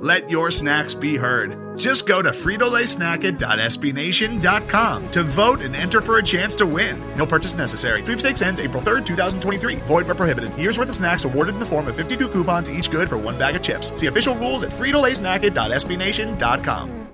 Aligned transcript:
Let 0.00 0.30
your 0.30 0.50
snacks 0.50 0.94
be 0.94 1.16
heard. 1.16 1.78
Just 1.78 2.06
go 2.06 2.22
to 2.22 2.30
fritolaysnacket.sbnation.com 2.30 5.10
to 5.10 5.22
vote 5.22 5.60
and 5.60 5.76
enter 5.76 6.00
for 6.00 6.16
a 6.18 6.22
chance 6.22 6.54
to 6.56 6.66
win. 6.66 6.98
No 7.16 7.26
purchase 7.26 7.54
necessary. 7.54 8.02
Sweepstakes 8.02 8.42
ends 8.42 8.60
April 8.60 8.82
3rd, 8.82 9.06
2023. 9.06 9.76
Void 9.76 10.06
where 10.06 10.14
prohibited. 10.14 10.54
Year's 10.56 10.78
worth 10.78 10.88
of 10.88 10.96
snacks 10.96 11.24
awarded 11.24 11.54
in 11.54 11.60
the 11.60 11.66
form 11.66 11.88
of 11.88 11.96
52 11.96 12.28
coupons, 12.28 12.70
each 12.70 12.90
good 12.90 13.08
for 13.08 13.18
one 13.18 13.38
bag 13.38 13.56
of 13.56 13.62
chips. 13.62 13.92
See 13.98 14.06
official 14.06 14.34
rules 14.36 14.62
at 14.62 14.70
fritolaysnacket.sbnation.com. 14.70 17.08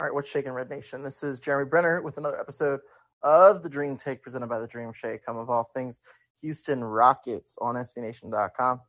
All 0.00 0.06
right, 0.08 0.14
what's 0.14 0.28
shaking 0.28 0.50
Red 0.52 0.70
Nation? 0.70 1.04
This 1.04 1.22
is 1.22 1.38
Jeremy 1.38 1.70
Brener 1.70 2.02
with 2.02 2.18
another 2.18 2.40
episode 2.40 2.80
of 3.22 3.62
the 3.62 3.68
Dream 3.68 3.96
Take 3.96 4.22
presented 4.22 4.48
by 4.48 4.58
the 4.58 4.66
Dream 4.66 4.92
Shake, 4.92 5.24
come 5.24 5.36
of 5.36 5.48
all 5.48 5.70
things 5.72 6.00
Houston 6.40 6.82
Rockets 6.82 7.56
on 7.60 7.76
SBNation.com. 7.76 8.80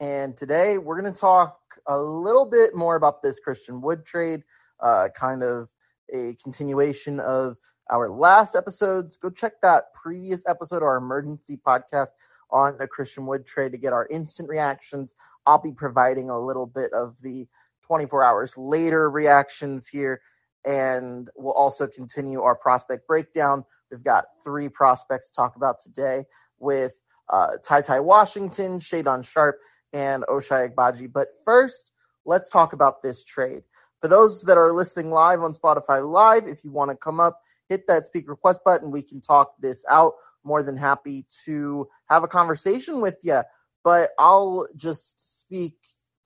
And 0.00 0.36
today 0.36 0.76
we're 0.78 1.00
going 1.00 1.12
to 1.12 1.18
talk 1.18 1.58
a 1.88 1.98
little 1.98 2.44
bit 2.44 2.74
more 2.74 2.96
about 2.96 3.22
this 3.22 3.40
Christian 3.40 3.80
Wood 3.80 4.04
trade, 4.04 4.42
uh, 4.80 5.08
kind 5.16 5.42
of 5.42 5.68
a 6.14 6.36
continuation 6.42 7.18
of 7.18 7.56
our 7.90 8.10
last 8.10 8.54
episodes. 8.54 9.16
Go 9.16 9.30
check 9.30 9.54
that 9.62 9.94
previous 9.94 10.42
episode, 10.46 10.82
our 10.82 10.98
emergency 10.98 11.58
podcast 11.66 12.08
on 12.50 12.76
the 12.78 12.86
Christian 12.86 13.26
Wood 13.26 13.46
trade 13.46 13.72
to 13.72 13.78
get 13.78 13.92
our 13.92 14.06
instant 14.06 14.48
reactions. 14.48 15.14
I'll 15.46 15.60
be 15.60 15.72
providing 15.72 16.30
a 16.30 16.38
little 16.38 16.66
bit 16.66 16.92
of 16.92 17.16
the 17.22 17.48
24 17.82 18.22
hours 18.22 18.56
later 18.56 19.10
reactions 19.10 19.88
here. 19.88 20.20
And 20.64 21.30
we'll 21.36 21.54
also 21.54 21.86
continue 21.86 22.42
our 22.42 22.54
prospect 22.54 23.06
breakdown. 23.06 23.64
We've 23.90 24.02
got 24.02 24.26
three 24.44 24.68
prospects 24.68 25.30
to 25.30 25.34
talk 25.34 25.56
about 25.56 25.80
today 25.82 26.26
with 26.58 26.92
uh, 27.30 27.52
TyTy 27.64 28.04
Washington, 28.04 28.78
Shaedon 28.78 29.24
Sharpe, 29.24 29.58
and 29.92 30.24
Ochai 30.24 30.72
Agbaji. 30.72 31.12
But 31.12 31.28
first, 31.44 31.92
let's 32.24 32.50
talk 32.50 32.72
about 32.72 33.02
this 33.02 33.24
trade. 33.24 33.62
For 34.00 34.08
those 34.08 34.42
that 34.42 34.56
are 34.58 34.72
listening 34.72 35.10
live 35.10 35.42
on 35.42 35.54
Spotify 35.54 36.08
Live, 36.08 36.46
if 36.46 36.64
you 36.64 36.70
want 36.70 36.90
to 36.90 36.96
come 36.96 37.18
up, 37.20 37.40
hit 37.68 37.86
that 37.88 38.06
speak 38.06 38.28
request 38.28 38.60
button. 38.64 38.90
We 38.90 39.02
can 39.02 39.20
talk 39.20 39.54
this 39.60 39.84
out. 39.88 40.14
More 40.44 40.62
than 40.62 40.76
happy 40.76 41.26
to 41.44 41.88
have 42.08 42.22
a 42.22 42.28
conversation 42.28 43.00
with 43.00 43.16
you. 43.22 43.42
But 43.82 44.10
I'll 44.18 44.66
just 44.76 45.40
speak 45.40 45.74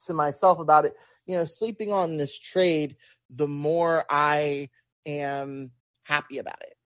to 0.06 0.12
myself 0.12 0.58
about 0.58 0.84
it. 0.84 0.94
You 1.26 1.36
know, 1.36 1.44
sleeping 1.44 1.92
on 1.92 2.16
this 2.18 2.38
trade, 2.38 2.96
the 3.30 3.48
more 3.48 4.04
I 4.10 4.68
am 5.06 5.70
happy 6.04 6.38
about 6.38 6.60
it. 6.62 6.76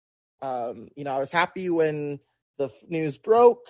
Um, 0.40 0.88
you 0.96 1.04
know, 1.04 1.10
I 1.10 1.18
was 1.18 1.32
happy 1.32 1.68
when 1.68 2.20
the 2.58 2.70
news 2.88 3.18
broke 3.18 3.66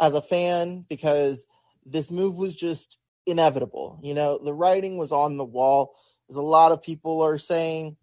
as 0.00 0.14
a 0.14 0.22
fan 0.22 0.84
because 0.88 1.46
this 1.86 2.10
move 2.10 2.36
was 2.36 2.54
just 2.54 2.98
inevitable. 3.26 3.98
You 4.02 4.14
know, 4.14 4.38
the 4.38 4.54
writing 4.54 4.98
was 4.98 5.12
on 5.12 5.36
the 5.36 5.44
wall, 5.44 5.94
as 6.28 6.36
a 6.36 6.42
lot 6.42 6.72
of 6.72 6.82
people 6.82 7.22
are 7.22 7.38
saying, 7.38 7.96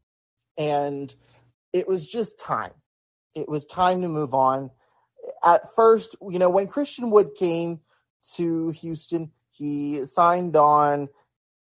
and 0.57 1.13
it 1.73 1.87
was 1.87 2.07
just 2.07 2.39
time. 2.39 2.71
It 3.35 3.49
was 3.49 3.65
time 3.65 4.01
to 4.01 4.07
move 4.07 4.33
on. 4.33 4.71
At 5.43 5.73
first, 5.75 6.15
you 6.29 6.39
know, 6.39 6.49
when 6.49 6.67
Christian 6.67 7.09
Wood 7.09 7.31
came 7.37 7.81
to 8.35 8.69
Houston, 8.71 9.31
he 9.51 10.05
signed 10.05 10.55
on 10.55 11.09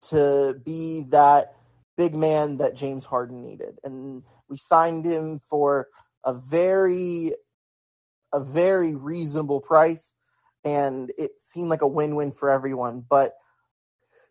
to 0.10 0.56
be 0.66 1.06
that 1.10 1.54
big 1.98 2.16
man 2.16 2.58
that 2.58 2.76
James 2.76 3.06
Harden 3.06 3.42
needed. 3.42 3.78
And 3.84 4.24
we 4.50 4.58
signed 4.58 5.06
him 5.06 5.40
for 5.50 5.88
a 6.26 6.34
very 6.34 7.34
a 8.32 8.44
very 8.44 8.94
reasonable 8.94 9.60
price 9.60 10.14
and 10.64 11.12
it 11.18 11.32
seemed 11.40 11.70
like 11.70 11.82
a 11.82 11.88
win-win 11.88 12.32
for 12.32 12.50
everyone. 12.50 13.06
But 13.08 13.36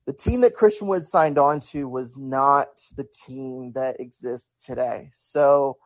the 0.06 0.12
team 0.12 0.40
that 0.40 0.54
Christian 0.54 0.88
Wood 0.88 1.06
signed 1.06 1.38
on 1.38 1.60
to 1.60 1.88
was 1.88 2.16
not 2.16 2.80
the 2.96 3.04
team 3.04 3.72
that 3.72 4.00
exists 4.00 4.64
today. 4.64 5.10
So 5.12 5.76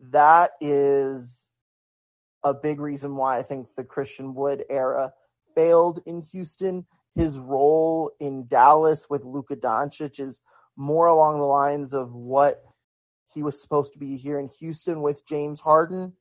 that 0.00 0.52
is 0.60 1.48
a 2.42 2.54
big 2.54 2.80
reason 2.80 3.16
why 3.16 3.38
I 3.38 3.42
think 3.42 3.68
the 3.74 3.84
Christian 3.84 4.34
Wood 4.34 4.64
era 4.70 5.12
failed 5.54 6.00
in 6.06 6.22
Houston. 6.32 6.86
His 7.14 7.38
role 7.38 8.12
in 8.20 8.46
Dallas 8.46 9.08
with 9.10 9.24
Luka 9.24 9.56
Doncic 9.56 10.20
is 10.20 10.42
more 10.76 11.06
along 11.06 11.38
the 11.38 11.46
lines 11.46 11.92
of 11.92 12.14
what 12.14 12.62
he 13.34 13.42
was 13.42 13.60
supposed 13.60 13.92
to 13.94 13.98
be 13.98 14.16
here 14.16 14.38
in 14.38 14.48
Houston 14.60 15.02
with 15.02 15.26
James 15.26 15.60
Harden. 15.60 16.12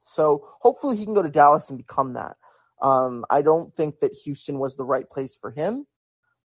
So 0.00 0.46
hopefully 0.60 0.96
he 0.96 1.04
can 1.04 1.14
go 1.14 1.22
to 1.22 1.28
Dallas 1.28 1.70
and 1.70 1.78
become 1.78 2.14
that. 2.14 2.36
Um, 2.80 3.24
I 3.30 3.42
don't 3.42 3.74
think 3.74 3.98
that 4.00 4.12
Houston 4.24 4.58
was 4.58 4.76
the 4.76 4.84
right 4.84 5.08
place 5.08 5.36
for 5.40 5.50
him, 5.50 5.86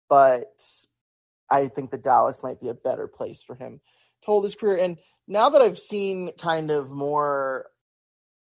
but 0.10 0.62
I 1.50 1.68
think 1.68 1.92
that 1.92 2.04
Dallas 2.04 2.44
might 2.44 2.60
be 2.60 2.70
a 2.70 2.74
better 2.74 3.08
place 3.08 3.44
for 3.44 3.56
him 3.56 3.82
to 4.22 4.26
hold 4.26 4.44
his 4.44 4.56
career. 4.56 4.78
And 4.78 4.98
now 5.28 5.50
that 5.50 5.62
I've 5.62 5.80
seen 5.80 6.32
kind 6.38 6.72
of 6.72 6.90
more 6.92 7.68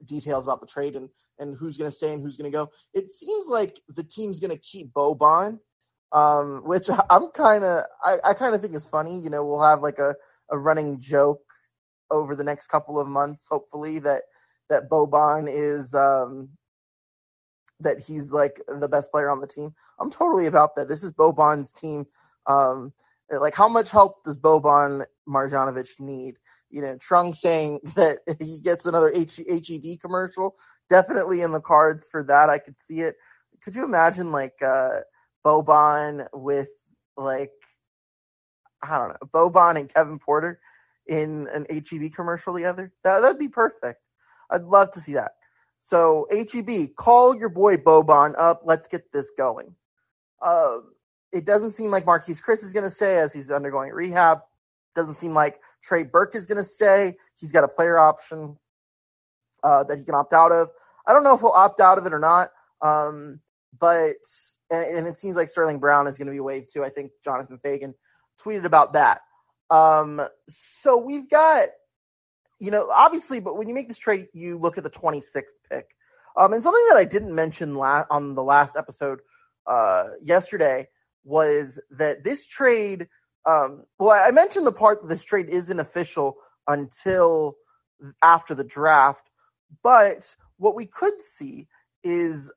details 0.04 0.46
about 0.46 0.62
the 0.62 0.68
trade 0.68 0.96
and 0.96 1.10
and 1.38 1.58
who's 1.58 1.78
going 1.78 1.92
to 1.92 1.96
stay 1.96 2.14
and 2.14 2.24
who's 2.24 2.38
going 2.38 2.50
to 2.50 2.58
go, 2.58 2.70
it 2.94 3.12
seems 3.12 3.48
like 3.48 3.82
the 3.90 4.04
team's 4.04 4.40
going 4.40 4.52
to 4.52 4.58
keep 4.58 4.94
Boban, 4.94 5.60
um, 6.14 6.62
which 6.66 6.90
I'm 7.10 7.28
kind 7.28 7.64
of 7.64 7.84
I, 8.04 8.18
I 8.24 8.34
kind 8.34 8.56
of 8.56 8.62
think 8.62 8.74
is 8.74 8.88
funny. 8.88 9.20
You 9.20 9.30
know, 9.30 9.46
we'll 9.46 9.62
have 9.62 9.82
like 9.82 10.00
a 10.00 10.16
a 10.50 10.58
running 10.58 11.02
joke 11.02 11.42
over 12.12 12.36
the 12.36 12.44
next 12.44 12.68
couple 12.68 13.00
of 13.00 13.08
months, 13.08 13.48
hopefully 13.50 14.00
that 14.00 14.24
that 14.70 14.90
Boban 14.90 15.48
is 15.50 15.94
um, 15.94 16.50
that 17.80 18.00
he's 18.00 18.32
like 18.32 18.62
the 18.68 18.88
best 18.88 19.12
player 19.12 19.30
on 19.30 19.42
the 19.42 19.48
team. 19.48 19.74
I'm 20.00 20.12
totally 20.12 20.46
about 20.46 20.76
that. 20.76 20.88
This 20.88 21.04
is 21.04 21.12
Boban's 21.12 21.74
team. 21.74 22.06
Um, 22.48 22.94
like, 23.32 23.56
how 23.56 23.68
much 23.68 23.90
help 23.92 24.24
does 24.24 24.38
Boban 24.38 25.06
Marjanovic 25.28 26.00
need? 26.00 26.36
You 26.70 26.82
know, 26.82 26.98
Trung 26.98 27.34
saying 27.34 27.80
that 27.96 28.20
he 28.40 28.60
gets 28.60 28.86
another 28.86 29.12
H- 29.14 29.42
HEB 29.50 30.00
commercial. 30.00 30.56
Definitely 30.90 31.42
in 31.42 31.52
the 31.52 31.62
cards 31.62 32.08
for 32.10 32.24
that. 32.24 32.50
I 32.50 32.60
could 32.60 32.80
see 32.80 33.02
it. 33.02 33.16
Could 33.64 33.76
you 33.76 33.84
imagine 33.84 34.32
like 34.32 34.62
uh, 34.62 35.00
Boban 35.46 36.28
with 36.34 36.70
like 37.18 37.52
I 38.84 38.98
don't 38.98 39.10
know 39.10 39.28
Boban 39.34 39.80
and 39.80 39.92
Kevin 39.94 40.20
Porter 40.20 40.60
in 41.08 41.48
an 41.54 41.66
HEB 41.70 42.14
commercial 42.14 42.54
together? 42.54 42.94
That 43.04 43.22
that'd 43.22 43.40
be 43.40 43.48
perfect. 43.48 44.00
I'd 44.52 44.64
love 44.64 44.92
to 44.92 45.02
see 45.02 45.14
that. 45.14 45.32
So 45.86 46.26
HEB, 46.32 46.96
call 46.96 47.38
your 47.38 47.50
boy 47.50 47.78
Boban 47.78 48.34
up. 48.40 48.62
Let's 48.66 48.88
get 48.88 49.12
this 49.12 49.30
going. 49.38 49.76
Uh, 50.42 50.78
it 51.32 51.46
doesn't 51.46 51.74
seem 51.74 51.92
like 51.92 52.06
Marquese 52.06 52.42
Chriss 52.42 52.64
is 52.64 52.74
going 52.74 52.86
to 52.86 52.90
stay 52.90 53.20
as 53.20 53.32
he's 53.32 53.52
undergoing 53.52 53.92
rehab. 53.92 54.40
Doesn't 54.96 55.14
seem 55.14 55.36
like 55.36 55.60
Trey 55.84 56.02
Burke 56.02 56.34
is 56.34 56.48
going 56.48 56.58
to 56.58 56.64
stay. 56.64 57.18
He's 57.36 57.52
got 57.52 57.64
a 57.64 57.68
player 57.68 58.00
option 58.00 58.58
uh, 59.64 59.84
that 59.84 60.00
he 60.00 60.04
can 60.04 60.16
opt 60.16 60.34
out 60.34 60.52
of. 60.52 60.70
I 61.06 61.14
don't 61.14 61.24
know 61.24 61.36
if 61.36 61.42
he'll 61.42 61.50
opt 61.50 61.80
out 61.80 62.00
of 62.00 62.08
it 62.08 62.14
or 62.14 62.20
not. 62.20 62.50
Um, 62.82 63.42
but 63.80 64.16
and, 64.72 64.98
and, 64.98 65.08
it 65.08 65.20
seems 65.20 65.36
like 65.36 65.50
Sterling 65.50 65.78
Brown 65.78 66.08
is 66.08 66.18
going 66.18 66.26
to 66.26 66.34
be 66.34 66.40
waived 66.40 66.74
too. 66.74 66.84
I 66.84 66.90
think 66.90 67.12
Jonathan 67.24 67.60
Feigen 67.64 67.94
tweeted 68.44 68.66
about 68.66 68.94
that. 68.94 69.22
Um, 69.70 70.20
so 70.50 70.98
we've 70.98 71.30
got, 71.30 71.70
you 72.60 72.72
know, 72.72 72.90
obviously, 72.94 73.40
but 73.40 73.58
when 73.58 73.68
you 73.68 73.74
make 73.74 73.88
this 73.88 73.98
trade, 73.98 74.28
you 74.34 74.58
look 74.58 74.78
at 74.78 74.84
the 74.84 74.90
26th 74.90 75.44
pick. 75.70 75.96
Um, 76.38 76.54
and 76.54 76.64
something 76.64 76.86
that 76.90 76.98
I 76.98 77.06
didn't 77.06 77.34
mention 77.34 77.76
la- 77.76 78.06
on 78.10 78.36
the 78.36 78.44
last 78.44 78.76
episode 78.76 79.20
uh, 79.68 80.06
yesterday 80.22 80.88
was 81.24 81.80
that 81.92 82.24
this 82.24 82.48
trade. 82.48 83.08
Um, 83.46 83.84
well, 84.00 84.12
I 84.12 84.32
mentioned 84.32 84.66
the 84.66 84.72
part 84.72 85.02
that 85.02 85.08
this 85.08 85.24
trade 85.24 85.50
isn't 85.50 85.80
official 85.80 86.38
until 86.68 87.56
after 88.22 88.56
the 88.56 88.64
draft, 88.64 89.30
but 89.84 90.36
what 90.58 90.76
we 90.76 90.86
could 90.86 91.22
see 91.22 91.68
is 92.04 92.52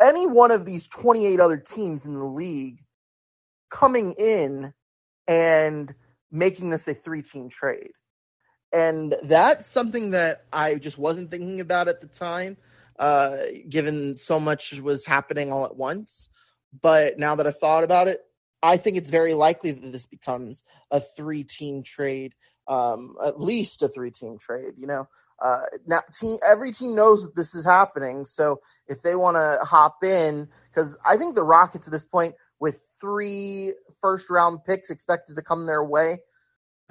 any 0.00 0.26
one 0.26 0.50
of 0.50 0.64
these 0.64 0.88
28 0.88 1.38
other 1.38 1.56
teams 1.56 2.06
in 2.06 2.14
the 2.14 2.24
league 2.24 2.82
coming 3.70 4.12
in 4.12 4.72
and 5.28 5.94
making 6.30 6.70
this 6.70 6.88
a 6.88 6.94
three 6.94 7.22
team 7.22 7.48
trade. 7.48 7.92
And 8.72 9.14
that's 9.22 9.66
something 9.66 10.12
that 10.12 10.44
I 10.52 10.76
just 10.76 10.96
wasn't 10.96 11.30
thinking 11.30 11.60
about 11.60 11.88
at 11.88 12.00
the 12.00 12.06
time, 12.06 12.56
uh, 12.98 13.36
given 13.68 14.16
so 14.16 14.40
much 14.40 14.80
was 14.80 15.04
happening 15.04 15.52
all 15.52 15.66
at 15.66 15.76
once. 15.76 16.30
But 16.80 17.18
now 17.18 17.34
that 17.34 17.46
I've 17.46 17.58
thought 17.58 17.84
about 17.84 18.08
it, 18.08 18.22
I 18.62 18.76
think 18.76 18.96
it's 18.96 19.10
very 19.10 19.34
likely 19.34 19.72
that 19.72 19.92
this 19.92 20.06
becomes 20.06 20.62
a 20.90 21.00
three 21.00 21.44
team 21.44 21.82
trade, 21.82 22.34
um, 22.68 23.16
at 23.22 23.40
least 23.40 23.82
a 23.82 23.88
three 23.88 24.10
team 24.10 24.38
trade. 24.38 24.74
You 24.78 24.86
know, 24.86 25.08
uh, 25.42 25.64
now 25.86 26.00
team 26.18 26.38
every 26.46 26.70
team 26.70 26.94
knows 26.94 27.24
that 27.24 27.36
this 27.36 27.54
is 27.54 27.64
happening. 27.64 28.24
So 28.24 28.60
if 28.86 29.02
they 29.02 29.16
want 29.16 29.36
to 29.36 29.58
hop 29.66 30.02
in, 30.04 30.48
because 30.70 30.96
I 31.04 31.16
think 31.16 31.34
the 31.34 31.42
Rockets 31.42 31.86
at 31.86 31.92
this 31.92 32.06
point, 32.06 32.36
with 32.60 32.80
three 33.00 33.74
first 34.00 34.30
round 34.30 34.64
picks 34.64 34.88
expected 34.88 35.36
to 35.36 35.42
come 35.42 35.66
their 35.66 35.84
way, 35.84 36.18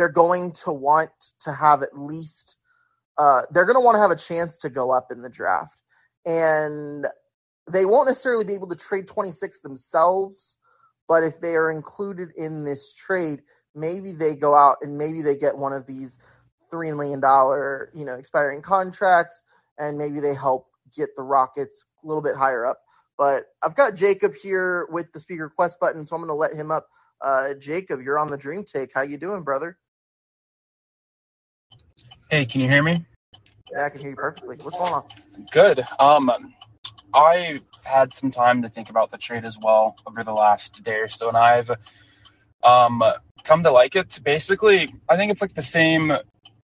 they're 0.02 0.10
going 0.10 0.54
to 0.66 0.74
want 0.74 1.12
to 1.42 1.54
have 1.54 1.84
at 1.84 1.98
least 1.98 2.58
uh, 3.20 3.44
they're 3.54 3.66
going 3.66 3.78
to 3.78 3.82
want 3.82 3.96
to 3.98 4.02
have 4.02 4.12
a 4.12 4.18
chance 4.18 4.58
to 4.60 4.70
go 4.70 4.92
up 4.92 5.10
in 5.12 5.24
the 5.24 5.30
draft, 5.30 5.82
and 6.28 7.08
they 7.72 7.86
won't 7.86 8.08
necessarily 8.10 8.46
be 8.46 8.56
able 8.56 8.70
to 8.70 8.78
trade 8.78 9.08
26 9.08 9.62
themselves. 9.62 10.58
But 11.08 11.24
if 11.24 11.42
they 11.42 11.56
are 11.56 11.72
included 11.72 12.32
in 12.38 12.66
this 12.66 12.96
trade, 12.96 13.42
maybe 13.76 14.14
they 14.14 14.36
go 14.36 14.56
out 14.56 14.78
and 14.82 14.98
maybe 14.98 15.22
they 15.24 15.38
get 15.38 15.58
one 15.58 15.74
of 15.74 15.88
these 15.88 16.20
three 16.72 16.92
million 16.92 17.22
dollar, 17.22 17.92
you 17.96 18.06
know, 18.06 18.16
expiring 18.16 18.64
contracts, 18.64 19.44
and 19.80 19.98
maybe 19.98 20.20
they 20.22 20.36
help 20.36 20.68
get 20.98 21.12
the 21.18 21.24
Rockets 21.24 21.86
a 22.04 22.08
little 22.08 22.24
bit 22.24 22.36
higher 22.38 22.66
up. 22.66 22.80
But 23.18 23.46
I've 23.64 23.76
got 23.78 23.96
Jacob 23.96 24.34
here 24.42 24.88
with 24.92 25.14
the 25.14 25.22
speaker 25.22 25.46
request 25.46 25.80
button, 25.80 26.06
so 26.06 26.18
I'm 26.18 26.22
going 26.24 26.30
to 26.30 26.36
let 26.36 26.56
him 26.56 26.72
up. 26.72 26.88
Uh, 27.24 27.56
Jacob, 27.56 28.02
you're 28.04 28.20
on 28.20 28.30
the 28.32 28.38
Dream 28.38 28.66
Take. 28.66 28.92
How 28.94 29.04
you 29.04 29.18
doing, 29.18 29.44
brother? 29.44 29.78
Hey, 32.32 32.46
can 32.46 32.62
you 32.62 32.70
hear 32.70 32.82
me? 32.82 33.04
Yeah, 33.70 33.84
I 33.84 33.90
can 33.90 34.00
hear 34.00 34.12
you 34.12 34.16
perfectly. 34.16 34.56
What's 34.62 34.78
going 34.78 34.94
on? 34.94 35.04
Good. 35.52 35.86
Um, 36.00 36.32
I 37.14 37.60
had 37.84 38.14
some 38.14 38.32
time 38.32 38.62
to 38.62 38.70
think 38.70 38.90
about 38.90 39.12
the 39.12 39.18
trade 39.18 39.44
as 39.44 39.58
well 39.62 39.98
over 40.08 40.24
the 40.24 40.32
last 40.32 40.82
day 40.82 41.00
or 41.00 41.10
so, 41.10 41.28
and 41.28 41.36
I've 41.36 41.70
um 42.64 43.04
come 43.44 43.64
to 43.64 43.72
like 43.72 43.98
it. 43.98 44.18
Basically, 44.24 44.96
I 45.10 45.18
think 45.18 45.34
it's 45.34 45.42
like 45.42 45.56
the 45.56 45.62
same 45.62 46.14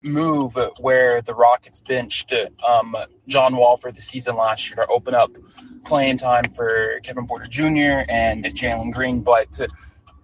move 0.03 0.57
where 0.81 1.21
the 1.21 1.35
Rockets 1.35 1.81
benched 1.81 2.33
um, 2.67 2.97
John 3.29 3.55
Wall 3.55 3.77
for 3.77 3.93
the 3.93 4.01
season 4.01 4.37
last 4.37 4.71
year 4.71 4.77
to 4.77 4.91
open 4.91 5.15
up 5.15 5.37
playing 5.85 6.17
time 6.17 6.45
for 6.55 6.99
Kevin 7.03 7.27
Porter 7.27 7.47
Jr. 7.47 8.11
and 8.11 8.43
Jalen 8.47 8.91
Green, 8.91 9.21
but 9.21 9.61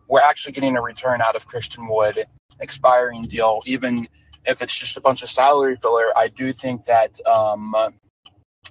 we're 0.08 0.22
actually 0.22 0.52
getting 0.52 0.74
a 0.78 0.81
return 0.81 1.20
out 1.20 1.36
of 1.36 1.46
Christian 1.46 1.86
Wood 1.86 2.24
expiring 2.60 3.28
deal, 3.28 3.60
even 3.66 4.08
if 4.48 4.62
it's 4.62 4.76
just 4.76 4.96
a 4.96 5.00
bunch 5.00 5.22
of 5.22 5.28
salary 5.28 5.76
filler. 5.76 6.16
I 6.16 6.28
do 6.28 6.52
think 6.52 6.84
that 6.86 7.24
um, 7.26 7.74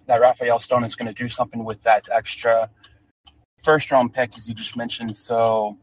that 0.07 0.19
Rafael 0.19 0.59
Stone 0.59 0.83
is 0.83 0.95
going 0.95 1.07
to 1.07 1.13
do 1.13 1.29
something 1.29 1.63
with 1.63 1.81
that 1.83 2.07
extra 2.11 2.69
first 3.63 3.91
round 3.91 4.13
pick, 4.13 4.37
as 4.37 4.47
you 4.47 4.53
just 4.53 4.75
mentioned. 4.75 5.15
So, 5.15 5.77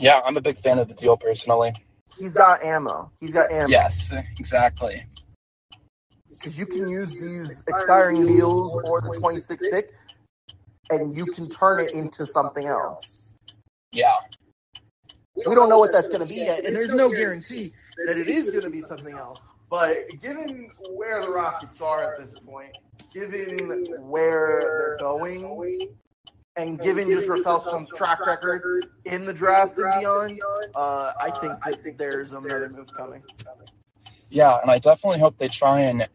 yeah, 0.00 0.20
I'm 0.24 0.36
a 0.36 0.40
big 0.40 0.58
fan 0.58 0.78
of 0.78 0.88
the 0.88 0.94
deal 0.94 1.16
personally 1.16 1.74
he's 2.18 2.34
got 2.34 2.62
ammo. 2.62 3.10
He's 3.18 3.32
got 3.32 3.50
ammo. 3.50 3.68
Yes, 3.68 4.12
exactly. 4.38 5.04
Because 6.28 6.58
you 6.58 6.66
can 6.66 6.88
use 6.88 7.12
these 7.12 7.64
expiring 7.68 8.26
deals 8.26 8.76
or 8.84 9.00
the 9.00 9.10
26th 9.10 9.70
pick, 9.70 9.92
and 10.90 11.16
you 11.16 11.26
can 11.26 11.48
turn 11.48 11.80
it 11.80 11.92
into 11.92 12.26
something 12.26 12.66
else. 12.66 13.34
Yeah. 13.92 14.14
We 15.34 15.54
don't 15.54 15.68
know 15.68 15.78
what 15.78 15.92
that's 15.92 16.08
going 16.08 16.20
to 16.20 16.26
be 16.26 16.36
yet, 16.36 16.64
and 16.64 16.74
there's 16.74 16.90
no 16.90 17.10
guarantee 17.10 17.72
that 18.06 18.18
it 18.18 18.28
is 18.28 18.50
going 18.50 18.64
to 18.64 18.70
be 18.70 18.80
something 18.80 19.16
else. 19.16 19.40
But 19.70 20.06
given 20.20 20.70
where 20.90 21.22
the 21.22 21.30
Rockets 21.30 21.80
are 21.80 22.14
at 22.14 22.20
this 22.20 22.38
point, 22.40 22.72
given 23.14 23.86
where 24.00 24.60
they're 24.60 24.96
going, 25.00 25.88
and 26.56 26.78
given 26.78 27.08
just 27.08 27.28
Rafael's 27.28 27.88
track 27.96 28.26
record 28.26 28.88
in 29.06 29.24
the 29.24 29.32
draft 29.32 29.78
and 29.78 30.00
beyond, 30.00 30.40
uh, 30.74 31.12
I 31.18 31.30
think 31.40 31.58
that 31.84 31.96
there's 31.96 32.32
another 32.32 32.68
move 32.68 32.88
coming. 32.94 33.22
Yeah, 34.28 34.58
and 34.60 34.70
I 34.70 34.78
definitely 34.78 35.20
hope 35.20 35.38
they 35.38 35.48
try 35.48 35.80
and 35.80 36.06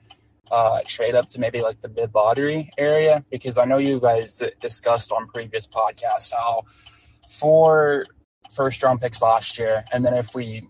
uh, 0.51 0.81
trade 0.85 1.15
up 1.15 1.29
to 1.29 1.39
maybe 1.39 1.61
like 1.61 1.81
the 1.81 1.89
mid 1.89 2.13
lottery 2.13 2.69
area 2.77 3.23
because 3.31 3.57
I 3.57 3.65
know 3.65 3.77
you 3.77 3.99
guys 3.99 4.41
discussed 4.59 5.11
on 5.11 5.27
previous 5.27 5.67
podcasts 5.67 6.31
how 6.31 6.63
for 7.27 7.29
four 7.29 8.05
first 8.51 8.81
round 8.83 9.01
picks 9.01 9.21
last 9.21 9.57
year, 9.57 9.83
and 9.91 10.05
then 10.05 10.13
if 10.13 10.33
we 10.33 10.67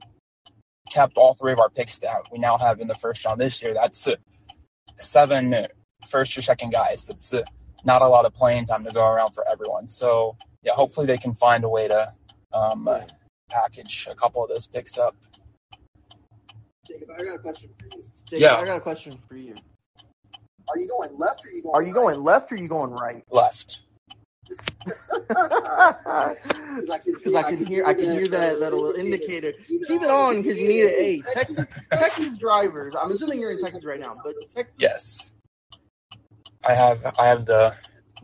kept 0.91 1.17
all 1.17 1.33
three 1.33 1.53
of 1.53 1.59
our 1.59 1.69
picks 1.69 1.99
that 1.99 2.23
we 2.31 2.39
now 2.39 2.57
have 2.57 2.79
in 2.79 2.87
the 2.87 2.95
first 2.95 3.25
round 3.25 3.39
this 3.39 3.61
year, 3.61 3.73
that's 3.73 4.07
uh, 4.07 4.15
seven 4.97 5.67
first 6.07 6.37
or 6.37 6.41
second 6.41 6.71
guys. 6.71 7.07
That's 7.07 7.33
uh, 7.33 7.43
not 7.85 8.01
a 8.01 8.07
lot 8.07 8.25
of 8.25 8.33
playing 8.33 8.65
time 8.65 8.83
to 8.83 8.91
go 8.91 9.05
around 9.07 9.31
for 9.31 9.47
everyone. 9.49 9.87
So 9.87 10.35
yeah, 10.63 10.73
hopefully 10.73 11.05
they 11.05 11.17
can 11.17 11.33
find 11.33 11.63
a 11.63 11.69
way 11.69 11.87
to 11.87 12.13
um, 12.53 12.87
uh, 12.87 13.01
package 13.49 14.07
a 14.09 14.15
couple 14.15 14.43
of 14.43 14.49
those 14.49 14.67
picks 14.67 14.97
up. 14.97 15.15
Jacob, 16.87 17.09
I 17.17 17.23
got 17.23 17.35
a 17.35 17.39
question 17.39 17.69
for 17.77 17.85
you. 17.85 18.03
Jacob, 18.25 18.41
yeah, 18.41 18.55
I 18.55 18.65
got 18.65 18.77
a 18.77 18.81
question 18.81 19.17
for 19.27 19.35
you. 19.35 19.55
Are 20.69 20.77
you 20.77 20.87
going 20.87 21.17
left 21.17 21.45
or 21.45 21.49
are 21.49 21.53
you 21.53 21.63
going? 21.63 21.75
Are 21.75 21.81
you 21.81 21.87
right? 21.87 21.95
going 21.95 22.23
left 22.23 22.51
or 22.51 22.55
are 22.55 22.57
you 22.57 22.67
going 22.67 22.91
right? 22.91 23.23
Left. 23.29 23.83
Because 27.05 27.35
I 27.35 27.43
can 27.43 27.65
hear, 27.65 27.85
I 27.85 27.93
can 27.93 28.11
hear 28.11 28.27
that 28.27 28.59
that 28.59 28.73
little 28.73 28.93
indicator. 28.93 29.53
Keep 29.67 30.01
it 30.01 30.09
on 30.09 30.41
because 30.41 30.57
you 30.57 30.67
need 30.67 30.81
it. 30.81 30.99
Hey, 30.99 31.21
Texas, 31.33 31.67
Texas 31.91 32.37
drivers. 32.37 32.95
I'm 32.99 33.11
assuming 33.11 33.39
you're 33.39 33.51
in 33.51 33.59
Texas 33.59 33.85
right 33.85 33.99
now, 33.99 34.17
but 34.23 34.35
Texas. 34.53 34.77
Yes. 34.79 35.31
I 36.63 36.73
have 36.73 37.05
I 37.17 37.27
have 37.27 37.45
the 37.45 37.73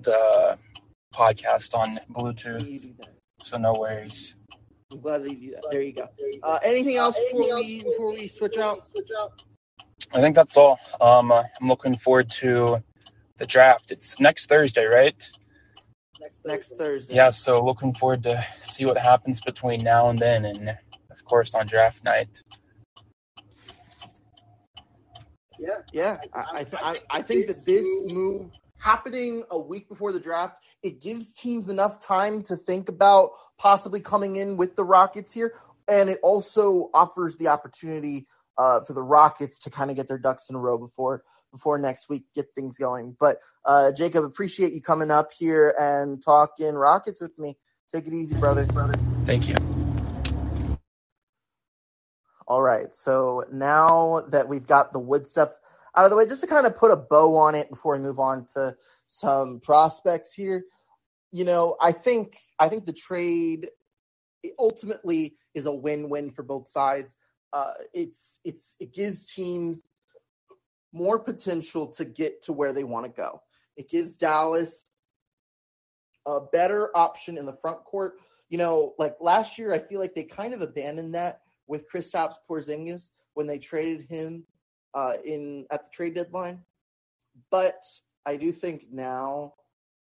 the 0.01 0.57
podcast 1.13 1.75
on 1.75 1.99
Bluetooth, 2.11 2.93
so 3.43 3.57
no 3.57 3.73
worries. 3.73 4.35
I'm 4.91 4.99
glad 4.99 5.23
that 5.23 5.31
you 5.31 5.49
do 5.49 5.51
that. 5.51 5.63
There 5.71 5.81
you 5.81 5.93
go. 5.93 6.07
Uh, 6.43 6.59
anything 6.63 6.97
else 6.97 7.15
before 7.31 7.59
we 7.59 7.83
before 7.83 8.11
we 8.11 8.27
switch 8.27 8.57
out? 8.57 8.83
I 10.13 10.21
think 10.21 10.35
that's 10.35 10.57
all. 10.57 10.79
Um, 11.01 11.31
uh, 11.31 11.43
I'm 11.59 11.67
looking 11.67 11.97
forward 11.97 12.29
to 12.31 12.83
the 13.37 13.45
draft. 13.47 13.91
It's 13.91 14.19
next 14.19 14.47
Thursday, 14.47 14.85
right? 14.85 15.31
Next 16.45 16.75
Thursday. 16.77 17.15
Yeah, 17.15 17.31
so 17.31 17.63
looking 17.63 17.93
forward 17.93 18.23
to 18.23 18.45
see 18.61 18.85
what 18.85 18.97
happens 18.97 19.41
between 19.41 19.83
now 19.83 20.09
and 20.09 20.19
then, 20.19 20.45
and 20.45 20.69
of 20.69 21.25
course 21.25 21.53
on 21.53 21.67
draft 21.67 22.03
night. 22.03 22.41
Yeah, 25.59 25.79
yeah. 25.91 26.17
I 26.33 26.45
I, 26.53 26.63
th- 26.63 26.83
I, 26.83 26.99
I 27.09 27.21
think 27.21 27.47
that 27.47 27.65
this 27.65 27.85
move 28.05 28.49
happening 28.77 29.43
a 29.51 29.57
week 29.57 29.87
before 29.87 30.11
the 30.11 30.19
draft, 30.19 30.57
it 30.81 31.01
gives 31.01 31.31
teams 31.31 31.69
enough 31.69 32.05
time 32.05 32.41
to 32.43 32.57
think 32.57 32.89
about 32.89 33.31
possibly 33.57 34.01
coming 34.01 34.35
in 34.35 34.57
with 34.57 34.75
the 34.75 34.83
Rockets 34.83 35.33
here, 35.33 35.53
and 35.87 36.09
it 36.09 36.19
also 36.21 36.89
offers 36.93 37.37
the 37.37 37.47
opportunity 37.47 38.27
uh, 38.57 38.81
for 38.81 38.93
the 38.93 39.03
Rockets 39.03 39.59
to 39.59 39.69
kind 39.69 39.89
of 39.89 39.95
get 39.95 40.07
their 40.07 40.17
ducks 40.17 40.49
in 40.49 40.55
a 40.55 40.59
row 40.59 40.77
before 40.77 41.23
before 41.53 41.77
next 41.77 42.09
week, 42.09 42.25
get 42.35 42.47
things 42.55 42.77
going. 42.77 43.15
But 43.17 43.37
uh, 43.63 43.93
Jacob, 43.93 44.25
appreciate 44.25 44.73
you 44.73 44.81
coming 44.81 45.11
up 45.11 45.31
here 45.31 45.73
and 45.79 46.21
talking 46.21 46.73
Rockets 46.73 47.21
with 47.21 47.37
me. 47.39 47.57
Take 47.89 48.07
it 48.07 48.13
easy, 48.13 48.35
brother. 48.35 48.65
Brother. 48.65 48.95
Thank 49.23 49.47
you. 49.47 49.55
All 52.47 52.61
right. 52.61 52.93
So 52.93 53.45
now 53.53 54.25
that 54.29 54.49
we've 54.49 54.65
got 54.65 54.91
the 54.91 54.99
wood 54.99 55.27
stuff 55.27 55.51
out 55.95 56.05
of 56.05 56.09
the 56.09 56.17
way, 56.17 56.25
just 56.25 56.41
to 56.41 56.47
kind 56.47 56.65
of 56.65 56.75
put 56.75 56.91
a 56.91 56.97
bow 56.97 57.37
on 57.37 57.55
it 57.55 57.69
before 57.69 57.93
we 57.93 57.99
move 57.99 58.19
on 58.19 58.45
to 58.55 58.75
some 59.07 59.59
prospects 59.59 60.33
here. 60.33 60.65
You 61.31 61.45
know, 61.45 61.77
I 61.79 61.91
think 61.91 62.37
I 62.59 62.67
think 62.67 62.85
the 62.85 62.93
trade 62.93 63.69
ultimately 64.59 65.35
is 65.53 65.67
a 65.67 65.73
win-win 65.73 66.31
for 66.31 66.43
both 66.43 66.67
sides. 66.67 67.15
Uh, 67.53 67.73
it's 67.93 68.39
it's 68.43 68.75
it 68.79 68.93
gives 68.93 69.31
teams 69.31 69.83
more 70.93 71.19
potential 71.19 71.87
to 71.87 72.05
get 72.05 72.41
to 72.43 72.53
where 72.53 72.71
they 72.71 72.83
want 72.83 73.05
to 73.05 73.11
go. 73.11 73.41
It 73.75 73.89
gives 73.89 74.15
Dallas 74.15 74.85
a 76.25 76.39
better 76.39 76.95
option 76.95 77.37
in 77.37 77.45
the 77.45 77.57
front 77.61 77.83
court. 77.83 78.13
You 78.49 78.59
know, 78.59 78.93
like 78.99 79.15
last 79.19 79.57
year, 79.57 79.73
I 79.73 79.79
feel 79.79 79.99
like 79.99 80.13
they 80.13 80.23
kind 80.23 80.53
of 80.53 80.61
abandoned 80.61 81.15
that 81.15 81.41
with 81.67 81.91
Kristaps 81.91 82.35
Porzingis 82.49 83.09
when 83.33 83.47
they 83.47 83.57
traded 83.57 84.05
him 84.07 84.45
uh, 84.93 85.13
in 85.25 85.65
at 85.71 85.83
the 85.83 85.89
trade 85.91 86.13
deadline. 86.13 86.59
But 87.49 87.81
I 88.25 88.37
do 88.37 88.51
think 88.51 88.85
now 88.91 89.53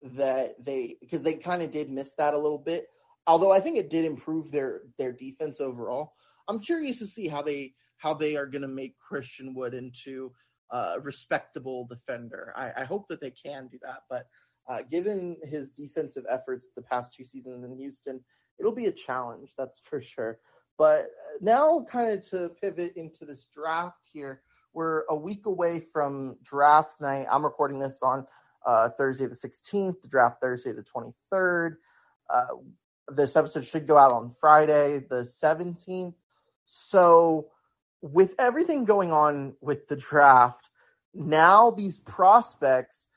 that 0.01 0.63
they 0.63 0.95
because 1.01 1.21
they 1.21 1.33
kind 1.33 1.61
of 1.61 1.71
did 1.71 1.89
miss 1.89 2.13
that 2.17 2.33
a 2.33 2.37
little 2.37 2.59
bit. 2.59 2.87
Although 3.25 3.51
I 3.51 3.59
think 3.59 3.77
it 3.77 3.89
did 3.89 4.05
improve 4.05 4.51
their 4.51 4.83
their 4.97 5.11
defense 5.11 5.59
overall. 5.59 6.13
I'm 6.47 6.59
curious 6.59 6.99
to 6.99 7.07
see 7.07 7.27
how 7.27 7.41
they 7.41 7.73
how 7.97 8.13
they 8.13 8.37
are 8.37 8.45
going 8.45 8.61
to 8.61 8.67
make 8.67 8.97
Christian 8.97 9.53
Wood 9.53 9.73
into 9.73 10.31
a 10.71 10.99
respectable 11.01 11.85
defender. 11.85 12.53
I, 12.55 12.71
I 12.77 12.83
hope 12.83 13.07
that 13.09 13.21
they 13.21 13.31
can 13.31 13.67
do 13.67 13.79
that, 13.83 14.03
but 14.09 14.27
uh, 14.67 14.79
given 14.89 15.37
his 15.43 15.69
defensive 15.69 16.25
efforts 16.29 16.67
the 16.75 16.81
past 16.81 17.13
two 17.13 17.23
seasons 17.23 17.63
in 17.63 17.77
Houston, 17.77 18.19
it'll 18.59 18.73
be 18.73 18.87
a 18.87 18.91
challenge, 18.91 19.53
that's 19.57 19.79
for 19.79 20.01
sure. 20.01 20.39
But 20.77 21.01
uh, 21.05 21.37
now, 21.41 21.85
kind 21.89 22.11
of 22.11 22.27
to 22.29 22.49
pivot 22.61 22.93
into 22.95 23.25
this 23.25 23.47
draft 23.53 24.07
here, 24.11 24.41
we're 24.73 25.03
a 25.09 25.15
week 25.15 25.45
away 25.45 25.79
from 25.91 26.37
draft 26.43 26.99
night. 27.01 27.25
I'm 27.31 27.43
recording 27.43 27.79
this 27.79 28.03
on 28.03 28.27
uh, 28.65 28.89
Thursday 28.89 29.25
the 29.25 29.33
16th, 29.33 30.01
the 30.01 30.07
draft 30.07 30.41
Thursday 30.41 30.71
the 30.71 30.83
23rd. 30.83 31.77
Uh, 32.29 32.45
this 33.07 33.35
episode 33.35 33.65
should 33.65 33.87
go 33.87 33.97
out 33.97 34.11
on 34.11 34.29
Friday 34.29 34.99
the 35.09 35.21
17th. 35.21 36.13
So, 36.65 37.47
with 38.01 38.35
everything 38.39 38.85
going 38.85 39.11
on 39.11 39.55
with 39.61 39.87
the 39.87 39.95
draft, 39.95 40.69
now 41.13 41.71
these 41.71 41.99
prospects, 41.99 43.07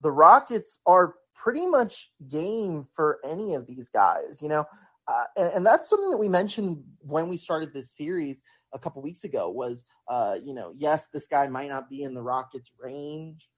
the 0.00 0.12
Rockets 0.12 0.80
are 0.86 1.14
pretty 1.34 1.66
much 1.66 2.10
game 2.28 2.86
for 2.94 3.18
any 3.24 3.54
of 3.54 3.66
these 3.66 3.88
guys, 3.88 4.40
you 4.42 4.48
know. 4.48 4.64
Uh, 5.06 5.24
and, 5.36 5.52
and, 5.54 5.66
that's 5.66 5.88
something 5.88 6.10
that 6.10 6.18
we 6.18 6.28
mentioned 6.28 6.84
when 7.00 7.30
we 7.30 7.38
started 7.38 7.72
this 7.72 7.90
series 7.96 8.42
a 8.74 8.78
couple 8.78 9.00
weeks 9.00 9.24
ago 9.24 9.48
was 9.48 9.86
uh, 10.08 10.36
you 10.42 10.52
know 10.52 10.72
yes 10.76 11.08
this 11.08 11.26
guy 11.26 11.48
might 11.48 11.70
not 11.70 11.88
be 11.88 12.02
in 12.02 12.12
the 12.12 12.22
rockets 12.22 12.70
range 12.78 13.48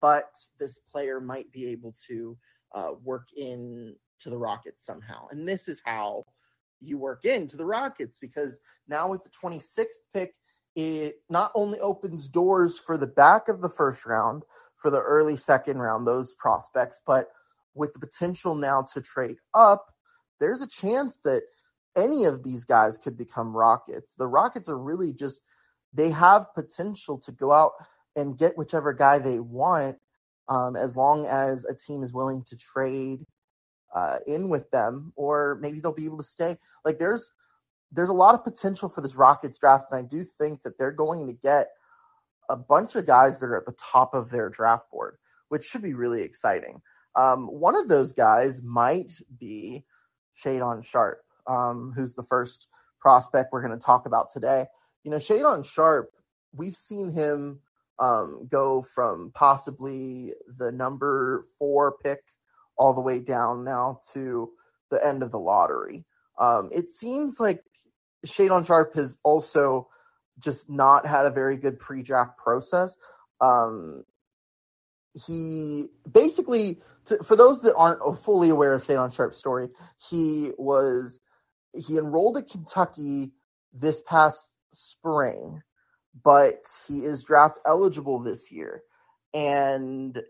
but 0.00 0.30
this 0.58 0.78
player 0.90 1.20
might 1.20 1.50
be 1.52 1.66
able 1.66 1.94
to 2.06 2.36
uh, 2.74 2.92
work 3.02 3.28
in 3.36 3.94
to 4.18 4.30
the 4.30 4.38
rockets 4.38 4.84
somehow 4.84 5.26
and 5.30 5.46
this 5.46 5.68
is 5.68 5.82
how 5.84 6.24
you 6.86 6.98
work 6.98 7.24
into 7.24 7.56
the 7.56 7.66
rockets 7.66 8.18
because 8.20 8.60
now 8.88 9.08
with 9.08 9.22
the 9.22 9.30
26th 9.30 9.86
pick 10.12 10.34
it 10.76 11.16
not 11.30 11.52
only 11.54 11.78
opens 11.80 12.28
doors 12.28 12.78
for 12.78 12.96
the 12.96 13.06
back 13.06 13.48
of 13.48 13.60
the 13.60 13.68
first 13.68 14.06
round 14.06 14.42
for 14.76 14.90
the 14.90 15.00
early 15.00 15.36
second 15.36 15.78
round 15.78 16.06
those 16.06 16.34
prospects 16.34 17.00
but 17.06 17.28
with 17.74 17.92
the 17.92 18.00
potential 18.00 18.54
now 18.54 18.82
to 18.82 19.00
trade 19.00 19.36
up 19.54 19.86
there's 20.40 20.62
a 20.62 20.68
chance 20.68 21.18
that 21.24 21.42
any 21.96 22.24
of 22.24 22.42
these 22.42 22.64
guys 22.64 22.98
could 22.98 23.16
become 23.16 23.56
Rockets. 23.56 24.14
The 24.14 24.26
Rockets 24.26 24.68
are 24.68 24.78
really 24.78 25.12
just 25.12 25.42
they 25.92 26.10
have 26.10 26.52
potential 26.54 27.18
to 27.18 27.32
go 27.32 27.52
out 27.52 27.72
and 28.16 28.36
get 28.36 28.58
whichever 28.58 28.92
guy 28.92 29.18
they 29.18 29.38
want, 29.38 29.96
um, 30.48 30.76
as 30.76 30.96
long 30.96 31.26
as 31.26 31.64
a 31.64 31.74
team 31.74 32.02
is 32.02 32.12
willing 32.12 32.42
to 32.44 32.56
trade 32.56 33.24
uh, 33.94 34.18
in 34.26 34.48
with 34.48 34.70
them, 34.70 35.12
or 35.16 35.58
maybe 35.60 35.80
they'll 35.80 35.92
be 35.92 36.04
able 36.04 36.18
to 36.18 36.24
stay. 36.24 36.56
Like 36.84 36.98
there's 36.98 37.32
there's 37.92 38.08
a 38.08 38.14
lot 38.14 38.34
of 38.34 38.44
potential 38.44 38.88
for 38.88 39.00
this 39.00 39.14
Rockets 39.14 39.58
draft, 39.58 39.86
and 39.90 39.98
I 39.98 40.02
do 40.08 40.24
think 40.24 40.62
that 40.62 40.78
they're 40.78 40.90
going 40.90 41.26
to 41.26 41.32
get 41.32 41.68
a 42.50 42.56
bunch 42.56 42.96
of 42.96 43.06
guys 43.06 43.38
that 43.38 43.46
are 43.46 43.56
at 43.56 43.66
the 43.66 43.76
top 43.78 44.14
of 44.14 44.30
their 44.30 44.50
draft 44.50 44.90
board, 44.90 45.16
which 45.48 45.64
should 45.64 45.82
be 45.82 45.94
really 45.94 46.22
exciting. 46.22 46.82
Um, 47.14 47.46
one 47.46 47.76
of 47.76 47.88
those 47.88 48.12
guys 48.12 48.60
might 48.62 49.12
be 49.38 49.84
Shaedon 50.42 50.84
Sharpe, 50.84 51.22
um, 51.46 51.92
who's 51.94 52.14
the 52.14 52.24
first 52.24 52.66
prospect 53.00 53.52
we're 53.52 53.64
going 53.64 53.78
to 53.78 53.84
talk 53.84 54.06
about 54.06 54.32
today. 54.32 54.66
You 55.04 55.10
know, 55.10 55.18
Shaedon 55.18 55.64
Sharpe, 55.64 56.10
we've 56.52 56.76
seen 56.76 57.10
him 57.10 57.60
um, 57.98 58.48
go 58.50 58.82
from 58.82 59.30
possibly 59.34 60.32
the 60.58 60.72
number 60.72 61.46
four 61.58 61.96
pick 62.02 62.20
all 62.76 62.92
the 62.92 63.00
way 63.00 63.18
down 63.18 63.64
now 63.64 63.98
to 64.12 64.50
the 64.90 65.04
end 65.04 65.22
of 65.22 65.30
the 65.30 65.38
lottery. 65.38 66.04
Um, 66.38 66.70
it 66.72 66.88
seems 66.88 67.38
like 67.38 67.62
Shaedon 68.26 68.66
Sharpe 68.66 68.94
has 68.94 69.18
also 69.22 69.88
just 70.38 70.68
not 70.68 71.06
had 71.06 71.26
a 71.26 71.30
very 71.30 71.56
good 71.56 71.78
pre-draft 71.78 72.36
process. 72.38 72.96
Um, 73.40 74.04
he 75.26 75.90
basically, 76.10 76.80
to, 77.06 77.22
for 77.22 77.36
those 77.36 77.62
that 77.62 77.76
aren't 77.76 78.18
fully 78.20 78.50
aware 78.50 78.74
of 78.74 78.84
Shaedon 78.84 79.14
Sharpe's 79.14 79.38
story, 79.38 79.68
he 80.10 80.50
was 80.58 81.20
he 81.72 81.98
enrolled 81.98 82.36
at 82.36 82.48
Kentucky 82.48 83.32
this 83.72 84.02
past 84.02 84.52
spring, 84.72 85.62
but 86.22 86.64
he 86.88 87.00
is 87.00 87.24
draft 87.24 87.58
eligible 87.66 88.20
this 88.20 88.50
year. 88.50 88.82
And 89.32 90.20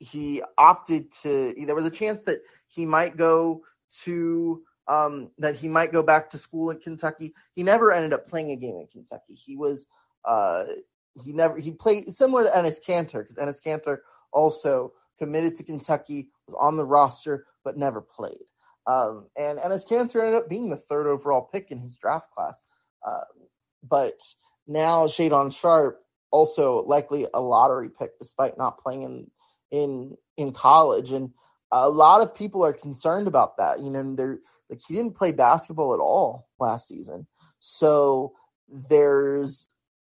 he 0.00 0.42
opted 0.58 1.12
to, 1.22 1.54
there 1.64 1.74
was 1.74 1.86
a 1.86 1.90
chance 1.90 2.22
that 2.22 2.40
he 2.66 2.84
might 2.84 3.16
go 3.16 3.62
to, 4.02 4.62
um, 4.88 5.30
that 5.38 5.54
he 5.54 5.68
might 5.68 5.92
go 5.92 6.02
back 6.02 6.30
to 6.30 6.38
school 6.38 6.70
in 6.70 6.78
Kentucky. 6.78 7.34
He 7.54 7.62
never 7.62 7.92
ended 7.92 8.12
up 8.12 8.26
playing 8.26 8.50
a 8.50 8.56
game 8.56 8.76
in 8.76 8.86
Kentucky. 8.86 9.34
He 9.34 9.56
was, 9.56 9.86
uh, 10.24 10.64
he 11.22 11.32
never, 11.32 11.58
he 11.58 11.70
played 11.70 12.12
similar 12.14 12.44
to 12.44 12.50
Enes 12.50 12.84
Kanter 12.84 13.22
because 13.22 13.36
Enes 13.36 13.62
Kanter 13.62 13.98
also 14.32 14.92
committed 15.18 15.54
to 15.56 15.64
Kentucky, 15.64 16.30
was 16.46 16.56
on 16.58 16.76
the 16.76 16.84
roster, 16.84 17.46
but 17.62 17.76
never 17.76 18.00
played. 18.00 18.46
Um, 18.86 19.26
and 19.36 19.58
Enes 19.58 19.86
Kanter 19.86 20.20
ended 20.20 20.34
up 20.34 20.48
being 20.48 20.70
the 20.70 20.76
third 20.76 21.06
overall 21.06 21.42
pick 21.52 21.70
in 21.70 21.78
his 21.78 21.98
draft 21.98 22.30
class. 22.30 22.60
Uh, 23.06 23.20
but 23.82 24.18
now 24.66 25.06
Shaedon 25.06 25.54
Sharpe 25.54 26.00
also 26.30 26.82
likely 26.84 27.26
a 27.34 27.40
lottery 27.40 27.90
pick 27.90 28.18
despite 28.18 28.56
not 28.56 28.78
playing 28.78 29.02
in 29.02 29.30
in 29.70 30.16
in 30.36 30.52
college 30.52 31.12
and 31.12 31.30
a 31.72 31.88
lot 31.88 32.20
of 32.20 32.34
people 32.34 32.64
are 32.64 32.72
concerned 32.72 33.28
about 33.28 33.56
that 33.56 33.80
you 33.80 33.90
know 33.90 34.14
they're 34.14 34.38
like 34.68 34.80
he 34.86 34.94
didn't 34.94 35.16
play 35.16 35.32
basketball 35.32 35.94
at 35.94 36.00
all 36.00 36.48
last 36.58 36.88
season 36.88 37.26
so 37.60 38.32
there's 38.68 39.68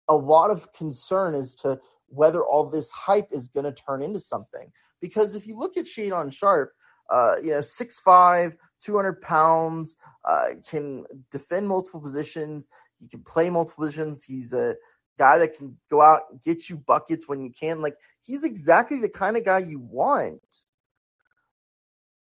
a 0.08 0.16
lot 0.16 0.50
of 0.50 0.72
concern 0.72 1.34
as 1.34 1.54
to 1.54 1.78
whether 2.08 2.44
all 2.44 2.68
this 2.68 2.90
hype 2.90 3.28
is 3.32 3.48
going 3.48 3.64
to 3.64 3.72
turn 3.72 4.02
into 4.02 4.20
something 4.20 4.70
because 5.00 5.34
if 5.34 5.46
you 5.46 5.58
look 5.58 5.76
at 5.76 5.86
Shaedon 5.86 6.32
Sharpe 6.32 6.72
uh, 7.10 7.36
you 7.42 7.50
know, 7.50 7.58
6'5, 7.58 8.56
200 8.82 9.20
pounds, 9.22 9.96
uh, 10.24 10.48
can 10.68 11.04
defend 11.30 11.68
multiple 11.68 12.00
positions. 12.00 12.68
He 12.98 13.08
can 13.08 13.22
play 13.22 13.50
multiple 13.50 13.84
positions. 13.84 14.24
He's 14.24 14.52
a 14.52 14.74
guy 15.18 15.38
that 15.38 15.56
can 15.56 15.76
go 15.90 16.02
out 16.02 16.22
and 16.30 16.42
get 16.42 16.68
you 16.68 16.76
buckets 16.76 17.28
when 17.28 17.40
you 17.40 17.50
can. 17.50 17.82
Like, 17.82 17.96
he's 18.22 18.44
exactly 18.44 19.00
the 19.00 19.08
kind 19.08 19.36
of 19.36 19.44
guy 19.44 19.58
you 19.58 19.78
want 19.78 20.64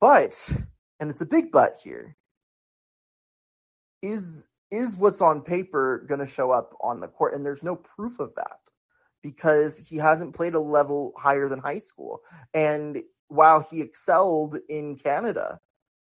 But, 0.00 0.50
and 0.98 1.10
it's 1.10 1.20
a 1.20 1.26
big 1.26 1.52
but 1.52 1.78
here, 1.82 2.16
is 4.02 4.46
is 4.72 4.96
what's 4.96 5.20
on 5.20 5.42
paper 5.42 6.04
going 6.08 6.18
to 6.18 6.26
show 6.26 6.50
up 6.50 6.74
on 6.80 6.98
the 6.98 7.06
court? 7.06 7.34
And 7.34 7.44
there's 7.44 7.62
no 7.62 7.76
proof 7.76 8.18
of 8.18 8.34
that 8.36 8.58
because 9.22 9.78
he 9.78 9.96
hasn't 9.96 10.34
played 10.34 10.54
a 10.54 10.60
level 10.60 11.12
higher 11.16 11.48
than 11.48 11.60
high 11.60 11.78
school. 11.78 12.22
And 12.54 13.02
while 13.28 13.60
he 13.60 13.82
excelled 13.82 14.56
in 14.68 14.96
Canada 14.96 15.60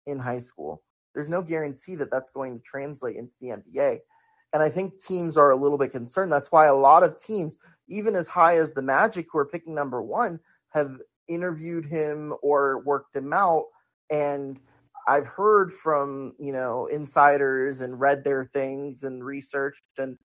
in 0.07 0.19
high 0.19 0.39
school, 0.39 0.83
there's 1.15 1.29
no 1.29 1.43
guarantee 1.43 1.95
that 1.97 2.11
that's 2.11 2.31
going 2.31 2.59
to 2.59 2.65
translate 2.65 3.17
into 3.17 3.35
the 3.41 3.49
NBA. 3.49 3.99
And 4.57 4.63
I 4.63 4.71
think 4.71 4.99
teams 4.99 5.37
are 5.37 5.51
a 5.51 5.57
little 5.57 5.77
bit 5.77 5.93
concerned. 5.93 6.33
That's 6.33 6.51
why 6.51 6.65
a 6.65 6.75
lot 6.75 7.03
of 7.03 7.23
teams, 7.23 7.59
even 7.89 8.17
as 8.17 8.27
high 8.27 8.57
as 8.57 8.73
the 8.73 8.81
Magic, 8.81 9.27
who 9.31 9.37
are 9.37 9.45
picking 9.45 9.75
number 9.75 10.03
one, 10.03 10.41
have 10.71 10.97
interviewed 11.29 11.85
him 11.85 12.33
or 12.41 12.83
worked 12.87 13.15
him 13.15 13.35
out. 13.35 13.65
And 14.11 14.59
I've 15.07 15.27
heard 15.27 15.75
from, 15.75 16.33
you 16.39 16.53
know, 16.53 16.87
insiders 16.87 17.83
and 17.83 18.01
read 18.01 18.25
their 18.25 18.49
things 18.55 19.03
and 19.03 19.23
researched 19.23 19.83
and 19.99 20.17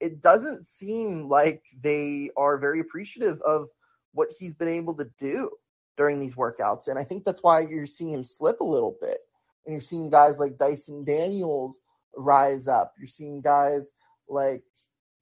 it 0.00 0.22
doesn't 0.22 0.64
seem 0.64 1.28
like 1.28 1.62
they 1.82 2.30
are 2.38 2.56
very 2.56 2.80
appreciative 2.80 3.38
of 3.42 3.66
what 4.12 4.28
he's 4.38 4.54
been 4.54 4.68
able 4.68 4.94
to 4.94 5.10
do 5.18 5.50
during 5.98 6.20
these 6.20 6.36
workouts. 6.36 6.88
And 6.88 6.98
I 6.98 7.04
think 7.04 7.22
that's 7.22 7.42
why 7.42 7.60
you're 7.60 7.84
seeing 7.84 8.14
him 8.14 8.24
slip 8.24 8.60
a 8.60 8.64
little 8.64 8.96
bit. 8.98 9.18
And 9.66 9.74
you're 9.74 9.82
seeing 9.82 10.08
guys 10.08 10.38
like 10.38 10.56
Dyson 10.56 11.04
Daniels 11.04 11.80
rise 12.18 12.68
up. 12.68 12.92
You're 12.98 13.06
seeing 13.06 13.40
guys 13.40 13.92
like, 14.28 14.62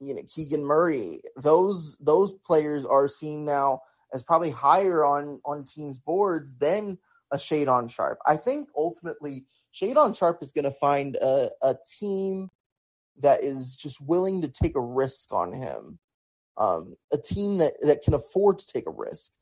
you 0.00 0.14
know, 0.14 0.22
Keegan 0.28 0.64
Murray. 0.64 1.20
Those 1.36 1.96
those 1.98 2.32
players 2.46 2.84
are 2.84 3.08
seen 3.08 3.44
now 3.44 3.80
as 4.12 4.22
probably 4.22 4.50
higher 4.50 5.04
on 5.04 5.40
on 5.44 5.64
teams' 5.64 5.98
boards 5.98 6.54
than 6.58 6.98
a 7.30 7.36
Shaedon 7.36 7.90
Sharpe. 7.90 8.18
I 8.26 8.36
think 8.36 8.68
ultimately 8.76 9.44
Shaedon 9.74 10.16
Sharpe 10.16 10.42
is 10.42 10.52
going 10.52 10.64
to 10.64 10.70
find 10.70 11.16
a, 11.16 11.50
a 11.62 11.76
team 11.98 12.50
that 13.20 13.42
is 13.42 13.76
just 13.76 14.00
willing 14.00 14.42
to 14.42 14.48
take 14.48 14.76
a 14.76 14.80
risk 14.80 15.32
on 15.32 15.52
him, 15.52 15.98
um, 16.58 16.96
a 17.12 17.18
team 17.18 17.58
that, 17.58 17.74
that 17.82 18.02
can 18.02 18.14
afford 18.14 18.58
to 18.58 18.66
take 18.66 18.86
a 18.86 18.90
risk. 18.90 19.32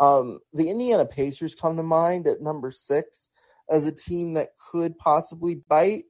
Um, 0.00 0.40
the 0.52 0.70
Indiana 0.70 1.04
Pacers 1.04 1.54
come 1.54 1.76
to 1.76 1.82
mind 1.82 2.26
at 2.26 2.40
number 2.40 2.70
six 2.70 3.28
as 3.70 3.86
a 3.86 3.92
team 3.92 4.34
that 4.34 4.50
could 4.70 4.98
possibly 4.98 5.56
bite, 5.68 6.04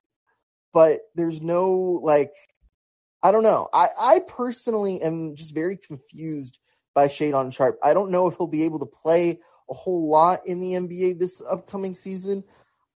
but 0.74 1.02
there's 1.14 1.40
no 1.40 2.00
like, 2.02 2.34
I 3.22 3.30
don't 3.30 3.44
know. 3.44 3.68
I, 3.72 3.88
I 3.98 4.20
personally 4.28 5.00
am 5.00 5.36
just 5.36 5.54
very 5.54 5.78
confused 5.78 6.58
by 6.94 7.06
Shaedon 7.06 7.54
Sharpe. 7.54 7.78
I 7.82 7.94
don't 7.94 8.10
know 8.10 8.26
if 8.26 8.36
he'll 8.36 8.48
be 8.48 8.64
able 8.64 8.80
to 8.80 8.86
play 8.86 9.38
a 9.70 9.74
whole 9.74 10.08
lot 10.08 10.46
in 10.46 10.60
the 10.60 10.72
NBA 10.72 11.18
this 11.18 11.40
upcoming 11.48 11.94
season. 11.94 12.44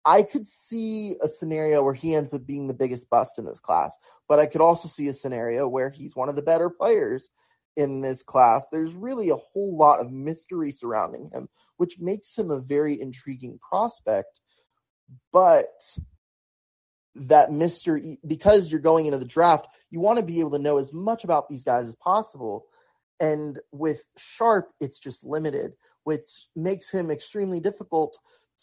I 0.07 0.23
could 0.23 0.47
see 0.47 1.17
a 1.21 1.29
scenario 1.29 1.83
where 1.83 1.95
he 1.95 2.15
ends 2.15 2.33
up 2.33 2.47
being 2.47 2.69
the 2.69 2.75
biggest 2.75 3.11
bust 3.11 3.39
in 3.39 3.45
this 3.45 3.61
class, 3.61 3.97
but 4.29 4.39
I 4.39 4.47
could 4.47 4.61
also 4.61 4.89
see 4.89 5.09
a 5.09 5.13
scenario 5.13 5.67
where 5.67 5.91
he's 5.91 6.15
one 6.15 6.29
of 6.29 6.37
the 6.37 6.43
better 6.43 6.71
players 6.71 7.31
in 7.77 8.03
this 8.03 8.23
class. 8.23 8.69
There's 8.71 8.93
really 8.95 9.31
a 9.31 9.37
whole 9.37 9.77
lot 9.77 10.01
of 10.01 10.13
mystery 10.13 10.71
surrounding 10.71 11.31
him, 11.33 11.49
which 11.79 11.99
makes 11.99 12.37
him 12.37 12.51
a 12.51 12.61
very 12.61 13.01
intriguing 13.01 13.59
prospect. 13.59 14.41
But 15.33 15.73
that 17.17 17.53
mystery, 17.53 18.19
because 18.27 18.71
you're 18.71 18.81
going 18.81 19.07
into 19.07 19.19
the 19.19 19.25
draft, 19.25 19.67
you 19.91 20.01
want 20.01 20.19
to 20.19 20.25
be 20.25 20.41
able 20.41 20.51
to 20.53 20.59
know 20.59 20.79
as 20.79 20.93
much 20.93 21.25
about 21.25 21.49
these 21.49 21.65
guys 21.65 21.87
as 21.87 21.95
possible. 21.95 22.67
And 23.21 23.61
with 23.73 24.07
Sharpe, 24.17 24.71
it's 24.81 24.99
just 24.99 25.25
limited 25.25 25.75
which 26.05 26.49
makes 26.55 26.91
him 26.91 27.11
extremely 27.11 27.59
difficult 27.59 28.19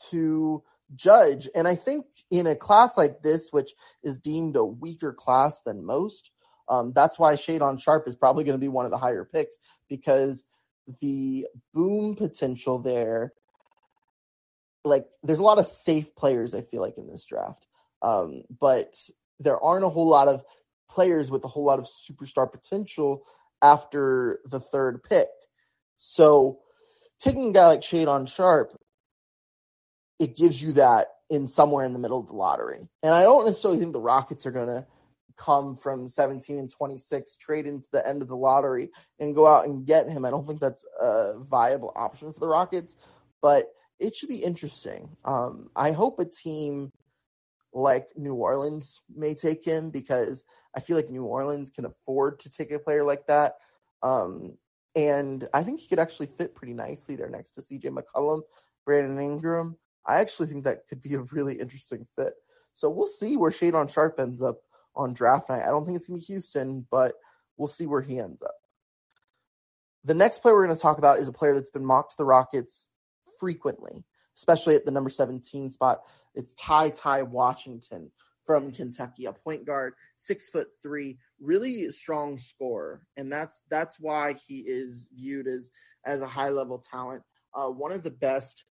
to 0.09 0.63
judge. 0.95 1.49
And 1.53 1.67
I 1.67 1.75
think 1.75 2.05
in 2.29 2.47
a 2.47 2.55
class 2.55 2.97
like 2.97 3.21
this, 3.21 3.49
which 3.51 3.73
is 4.03 4.17
deemed 4.17 4.55
a 4.55 4.63
weaker 4.63 5.11
class 5.11 5.61
than 5.61 5.85
most, 5.85 6.31
um, 6.69 6.93
that's 6.93 7.19
why 7.19 7.33
Shaedon 7.33 7.81
Sharpe 7.81 8.07
is 8.07 8.15
probably 8.15 8.43
going 8.43 8.57
to 8.57 8.63
be 8.63 8.69
one 8.69 8.85
of 8.85 8.91
the 8.91 8.97
higher 8.97 9.25
picks 9.25 9.57
because 9.89 10.45
the 11.01 11.47
boom 11.73 12.15
potential 12.15 12.79
there, 12.79 13.33
like 14.85 15.05
there's 15.23 15.39
a 15.39 15.43
lot 15.43 15.59
of 15.59 15.67
safe 15.67 16.15
players, 16.15 16.55
I 16.55 16.61
feel 16.61 16.81
like, 16.81 16.97
in 16.97 17.07
this 17.07 17.25
draft. 17.25 17.67
Um, 18.01 18.43
but 18.59 18.95
there 19.39 19.59
aren't 19.59 19.85
a 19.85 19.89
whole 19.89 20.09
lot 20.09 20.27
of 20.27 20.43
players 20.89 21.31
with 21.31 21.43
a 21.45 21.47
whole 21.47 21.63
lot 21.63 21.79
of 21.79 21.85
superstar 21.85 22.51
potential 22.51 23.25
after 23.61 24.39
the 24.45 24.59
third 24.59 25.03
pick. 25.03 25.27
So 25.97 26.59
taking 27.19 27.49
a 27.49 27.53
guy 27.53 27.67
like 27.67 27.81
Shaedon 27.81 28.27
Sharpe, 28.27 28.77
it 30.19 30.35
gives 30.35 30.61
you 30.61 30.73
that 30.73 31.07
in 31.29 31.47
somewhere 31.47 31.85
in 31.85 31.93
the 31.93 31.99
middle 31.99 32.19
of 32.19 32.27
the 32.27 32.33
lottery. 32.33 32.79
And 33.03 33.13
I 33.13 33.23
don't 33.23 33.45
necessarily 33.45 33.79
think 33.79 33.93
the 33.93 34.01
Rockets 34.01 34.45
are 34.45 34.51
going 34.51 34.67
to 34.67 34.85
come 35.37 35.75
from 35.75 36.07
17 36.07 36.59
and 36.59 36.69
26, 36.69 37.35
trade 37.37 37.65
into 37.65 37.87
the 37.91 38.07
end 38.07 38.21
of 38.21 38.27
the 38.27 38.35
lottery 38.35 38.89
and 39.19 39.33
go 39.33 39.47
out 39.47 39.65
and 39.65 39.85
get 39.85 40.09
him. 40.09 40.25
I 40.25 40.29
don't 40.29 40.47
think 40.47 40.59
that's 40.59 40.85
a 40.99 41.39
viable 41.39 41.93
option 41.95 42.33
for 42.33 42.39
the 42.39 42.47
Rockets, 42.47 42.97
but 43.41 43.69
it 43.99 44.15
should 44.15 44.29
be 44.29 44.43
interesting. 44.43 45.15
Um, 45.23 45.69
I 45.75 45.91
hope 45.91 46.19
a 46.19 46.25
team 46.25 46.91
like 47.73 48.09
New 48.15 48.35
Orleans 48.35 49.01
may 49.13 49.33
take 49.33 49.63
him 49.63 49.89
because 49.89 50.43
I 50.75 50.79
feel 50.79 50.95
like 50.95 51.09
New 51.09 51.23
Orleans 51.23 51.69
can 51.69 51.85
afford 51.85 52.39
to 52.39 52.49
take 52.49 52.71
a 52.71 52.79
player 52.79 53.03
like 53.03 53.27
that. 53.27 53.55
Um, 54.03 54.57
and 54.95 55.47
I 55.53 55.63
think 55.63 55.79
he 55.79 55.87
could 55.87 55.99
actually 55.99 56.27
fit 56.27 56.55
pretty 56.55 56.73
nicely 56.73 57.15
there 57.15 57.29
next 57.29 57.51
to 57.51 57.61
CJ 57.61 57.97
McCollum, 57.97 58.41
Brandon 58.85 59.19
Ingram. 59.19 59.77
I 60.05 60.19
actually 60.19 60.47
think 60.47 60.63
that 60.65 60.87
could 60.87 61.01
be 61.01 61.13
a 61.13 61.21
really 61.31 61.55
interesting 61.55 62.05
fit. 62.17 62.33
So 62.73 62.89
we'll 62.89 63.05
see 63.05 63.37
where 63.37 63.51
Shaedon 63.51 63.91
Sharpe 63.91 64.19
ends 64.19 64.41
up 64.41 64.57
on 64.95 65.13
draft 65.13 65.49
night. 65.49 65.63
I 65.63 65.67
don't 65.67 65.85
think 65.85 65.97
it's 65.97 66.07
going 66.07 66.19
to 66.19 66.27
be 66.27 66.33
Houston, 66.33 66.85
but 66.89 67.13
we'll 67.57 67.67
see 67.67 67.85
where 67.85 68.01
he 68.01 68.19
ends 68.19 68.41
up. 68.41 68.55
The 70.03 70.13
next 70.13 70.39
player 70.39 70.55
we're 70.55 70.65
going 70.65 70.75
to 70.75 70.81
talk 70.81 70.97
about 70.97 71.19
is 71.19 71.27
a 71.27 71.33
player 71.33 71.53
that's 71.53 71.69
been 71.69 71.85
mocked 71.85 72.11
to 72.11 72.17
the 72.17 72.25
Rockets 72.25 72.89
frequently, 73.39 74.03
especially 74.41 74.75
at 74.75 74.85
the 74.85 74.91
number 74.91 75.09
17 75.09 75.69
spot. 75.69 76.01
It's 76.33 76.55
TyTy 76.55 77.27
Washington 77.27 78.09
from 78.43 78.71
Kentucky, 78.71 79.25
a 79.25 79.33
point 79.33 79.65
guard, 79.65 79.93
six 80.15 80.49
foot 80.49 80.67
three, 80.81 81.19
really 81.39 81.91
strong 81.91 82.39
scorer, 82.39 83.03
and 83.17 83.31
that's 83.31 83.61
that's 83.69 83.99
why 83.99 84.33
he 84.47 84.61
is 84.61 85.09
viewed 85.15 85.47
as 85.47 85.69
as 86.05 86.23
a 86.23 86.27
high 86.27 86.49
level 86.49 86.79
talent. 86.79 87.21
Uh, 87.53 87.67
one 87.67 87.91
of 87.91 88.01
the 88.01 88.09
best 88.09 88.65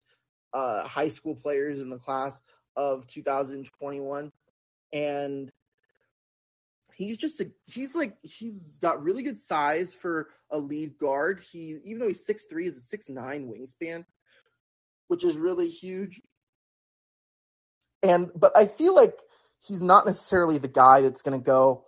uh, 0.52 0.83
high 0.88 1.09
school 1.09 1.37
players 1.37 1.80
in 1.80 1.88
the 1.88 1.98
class 1.98 2.42
of 2.74 3.06
2021, 3.06 4.33
and 4.92 5.52
he's 6.94 7.16
just 7.16 7.40
a 7.40 7.48
he's 7.66 7.94
like 7.94 8.16
he's 8.22 8.76
got 8.78 9.04
really 9.04 9.22
good 9.22 9.38
size 9.38 9.94
for 9.94 10.30
a 10.50 10.59
lead 10.59 10.98
guard. 10.98 11.40
He 11.48 11.76
even 11.85 12.00
though 12.00 12.09
he's 12.09 12.26
six 12.26 12.46
three, 12.46 12.66
is 12.66 12.76
a 12.76 12.80
six 12.80 13.09
nine 13.09 13.48
wingspan, 13.48 14.04
which 15.11 15.25
is 15.25 15.37
really 15.37 15.68
huge. 15.68 16.23
And 18.03 18.31
but 18.35 18.57
I 18.57 18.66
feel 18.66 18.94
like 18.94 19.18
he's 19.59 19.83
not 19.83 20.07
necessarily 20.07 20.57
the 20.57 20.68
guy 20.68 21.01
that's 21.01 21.20
going 21.20 21.38
to 21.38 21.44
go 21.44 21.85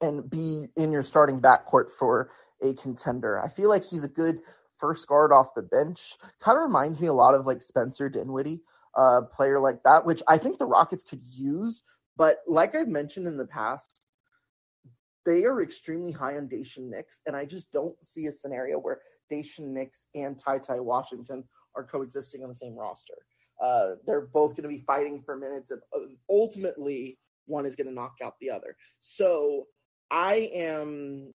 and 0.00 0.30
be 0.30 0.66
in 0.76 0.92
your 0.92 1.02
starting 1.02 1.40
backcourt 1.40 1.90
for 1.90 2.30
a 2.62 2.72
contender. 2.74 3.42
I 3.42 3.48
feel 3.48 3.68
like 3.68 3.84
he's 3.84 4.04
a 4.04 4.08
good 4.08 4.38
first 4.78 5.08
guard 5.08 5.32
off 5.32 5.54
the 5.54 5.62
bench. 5.62 6.16
Kind 6.40 6.56
of 6.56 6.62
reminds 6.62 7.00
me 7.00 7.08
a 7.08 7.12
lot 7.12 7.34
of 7.34 7.46
like 7.46 7.62
Spencer 7.62 8.08
Dinwiddie, 8.08 8.60
a 8.94 9.22
player 9.22 9.58
like 9.58 9.82
that, 9.82 10.06
which 10.06 10.22
I 10.28 10.38
think 10.38 10.58
the 10.58 10.66
Rockets 10.66 11.02
could 11.02 11.22
use. 11.24 11.82
But 12.16 12.38
like 12.46 12.76
I've 12.76 12.88
mentioned 12.88 13.26
in 13.26 13.36
the 13.36 13.46
past, 13.46 13.90
they 15.26 15.44
are 15.44 15.60
extremely 15.60 16.12
high 16.12 16.36
on 16.36 16.48
Daishen 16.48 16.88
Nix, 16.88 17.20
and 17.26 17.34
I 17.34 17.44
just 17.44 17.72
don't 17.72 17.96
see 18.04 18.26
a 18.26 18.32
scenario 18.32 18.78
where 18.78 19.00
Daishen 19.30 19.72
Nix 19.72 20.06
and 20.14 20.40
TyTy 20.40 20.82
Washington 20.82 21.44
are 21.76 21.84
coexisting 21.84 22.42
on 22.42 22.48
the 22.48 22.54
same 22.54 22.74
roster. 22.74 23.14
Uh, 23.60 23.92
they're 24.06 24.26
both 24.26 24.52
going 24.52 24.64
to 24.64 24.68
be 24.68 24.84
fighting 24.86 25.22
for 25.22 25.36
minutes, 25.36 25.70
and 25.70 25.80
ultimately, 26.28 27.18
one 27.46 27.66
is 27.66 27.76
going 27.76 27.86
to 27.86 27.94
knock 27.94 28.16
out 28.22 28.34
the 28.40 28.50
other. 28.50 28.76
So 28.98 29.66
I 30.10 30.50
am 30.52 31.32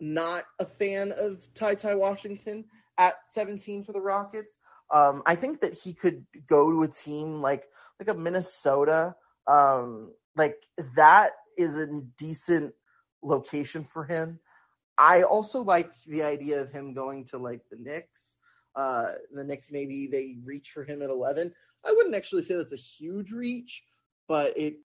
not 0.00 0.44
a 0.58 0.66
fan 0.66 1.12
of 1.12 1.46
TyTy 1.54 1.98
Washington 1.98 2.64
at 2.98 3.16
17 3.26 3.84
for 3.84 3.92
the 3.92 4.00
Rockets. 4.00 4.58
Um, 4.92 5.22
I 5.26 5.34
think 5.34 5.60
that 5.60 5.74
he 5.74 5.92
could 5.92 6.24
go 6.46 6.70
to 6.70 6.82
a 6.82 6.88
team 6.88 7.40
like 7.40 7.64
like 7.98 8.08
a 8.08 8.18
Minnesota. 8.18 9.14
Um, 9.46 10.12
like 10.36 10.56
that 10.96 11.32
is 11.56 11.76
a 11.76 11.86
decent 12.18 12.74
location 13.22 13.84
for 13.84 14.04
him. 14.04 14.40
I 14.98 15.22
also 15.22 15.62
like 15.62 15.90
the 16.06 16.22
idea 16.22 16.60
of 16.60 16.70
him 16.70 16.94
going 16.94 17.24
to 17.26 17.38
like 17.38 17.62
the 17.70 17.76
Knicks. 17.76 18.33
Uh, 18.76 19.12
the 19.32 19.44
Knicks 19.44 19.70
maybe 19.70 20.06
they 20.06 20.36
reach 20.44 20.70
for 20.70 20.84
him 20.84 21.02
at 21.02 21.10
11. 21.10 21.52
I 21.86 21.92
wouldn't 21.92 22.14
actually 22.14 22.42
say 22.42 22.54
that's 22.54 22.72
a 22.72 22.76
huge 22.76 23.30
reach, 23.30 23.84
but 24.26 24.56
it 24.58 24.78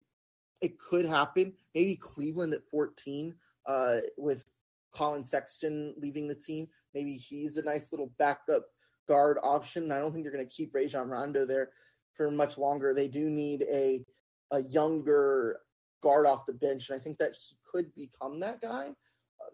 it 0.61 0.77
could 0.77 1.05
happen. 1.05 1.53
Maybe 1.73 1.95
Cleveland 1.95 2.53
at 2.53 2.67
14 2.69 3.33
uh, 3.65 3.97
with 4.17 4.45
Collin 4.91 5.25
Sexton 5.25 5.93
leaving 5.97 6.27
the 6.27 6.35
team. 6.35 6.67
Maybe 6.93 7.15
he's 7.15 7.57
a 7.57 7.63
nice 7.63 7.91
little 7.91 8.11
backup 8.17 8.65
guard 9.07 9.37
option. 9.41 9.91
I 9.91 9.99
don't 9.99 10.11
think 10.11 10.23
they're 10.23 10.33
going 10.33 10.45
to 10.45 10.53
keep 10.53 10.73
Rajon 10.73 11.09
Rondo 11.09 11.45
there 11.45 11.69
for 12.13 12.29
much 12.29 12.57
longer. 12.57 12.93
They 12.93 13.07
do 13.07 13.29
need 13.29 13.65
a 13.71 14.05
a 14.51 14.63
younger 14.63 15.61
guard 16.01 16.25
off 16.25 16.45
the 16.45 16.53
bench, 16.53 16.89
and 16.89 16.99
I 16.99 17.03
think 17.03 17.17
that 17.19 17.35
he 17.35 17.55
could 17.69 17.93
become 17.95 18.39
that 18.39 18.61
guy. 18.61 18.89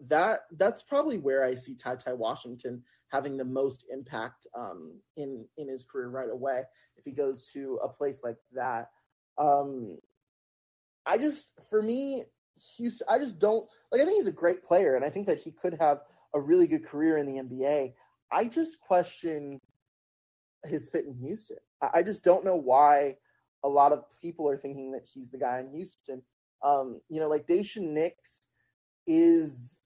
That 0.08 0.40
that's 0.56 0.82
probably 0.82 1.18
where 1.18 1.44
I 1.44 1.54
see 1.54 1.74
TyTy 1.74 2.16
Washington 2.16 2.82
having 3.08 3.36
the 3.36 3.44
most 3.44 3.84
impact 3.92 4.46
um, 4.54 5.00
in 5.16 5.46
in 5.56 5.68
his 5.68 5.84
career 5.84 6.08
right 6.08 6.30
away 6.30 6.62
if 6.96 7.04
he 7.04 7.12
goes 7.12 7.50
to 7.52 7.78
a 7.82 7.88
place 7.88 8.22
like 8.24 8.38
that. 8.52 8.90
Um, 9.38 9.98
I 11.04 11.18
just, 11.18 11.52
for 11.70 11.82
me, 11.82 12.24
Houston, 12.76 13.06
I 13.08 13.18
just 13.18 13.38
don't 13.38 13.66
like. 13.92 14.00
I 14.00 14.04
think 14.04 14.16
he's 14.16 14.26
a 14.26 14.32
great 14.32 14.64
player, 14.64 14.96
and 14.96 15.04
I 15.04 15.10
think 15.10 15.26
that 15.26 15.40
he 15.40 15.50
could 15.50 15.74
have 15.74 16.00
a 16.34 16.40
really 16.40 16.66
good 16.66 16.84
career 16.84 17.18
in 17.18 17.26
the 17.26 17.42
NBA. 17.42 17.92
I 18.32 18.44
just 18.44 18.80
question 18.80 19.60
his 20.64 20.88
fit 20.88 21.04
in 21.04 21.14
Houston. 21.14 21.58
I 21.94 22.02
just 22.02 22.24
don't 22.24 22.44
know 22.44 22.56
why 22.56 23.16
a 23.62 23.68
lot 23.68 23.92
of 23.92 24.04
people 24.20 24.48
are 24.48 24.56
thinking 24.56 24.90
that 24.92 25.06
he's 25.12 25.30
the 25.30 25.38
guy 25.38 25.60
in 25.60 25.70
Houston. 25.70 26.22
Um, 26.64 27.00
you 27.08 27.20
know, 27.20 27.28
like 27.28 27.46
Daishen 27.46 27.92
Nix 27.92 28.48
is 29.06 29.82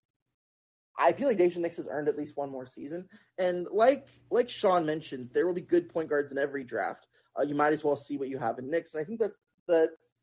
I 1.01 1.13
feel 1.13 1.29
like 1.29 1.39
Daishen 1.39 1.59
Nix 1.59 1.77
has 1.79 1.89
earned 1.91 2.09
at 2.09 2.17
least 2.17 2.37
one 2.37 2.51
more 2.51 2.67
season. 2.67 3.09
And 3.39 3.67
like 3.73 4.09
like 4.31 4.49
Sean 4.49 4.85
mentions, 4.87 5.31
there 5.31 5.47
will 5.47 5.55
be 5.55 5.63
good 5.63 5.89
point 5.89 6.09
guards 6.09 6.33
in 6.33 6.39
every 6.39 6.63
draft. 6.65 7.07
Uh, 7.39 7.43
you 7.43 7.55
might 7.55 7.73
as 7.73 7.83
well 7.83 7.97
see 7.97 8.19
what 8.19 8.29
you 8.29 8.39
have 8.39 8.59
in 8.59 8.71
Nix. 8.71 8.95
And 8.95 9.01
I 9.01 9.05
think 9.05 9.19
that's 9.19 9.39
that's 9.67 10.15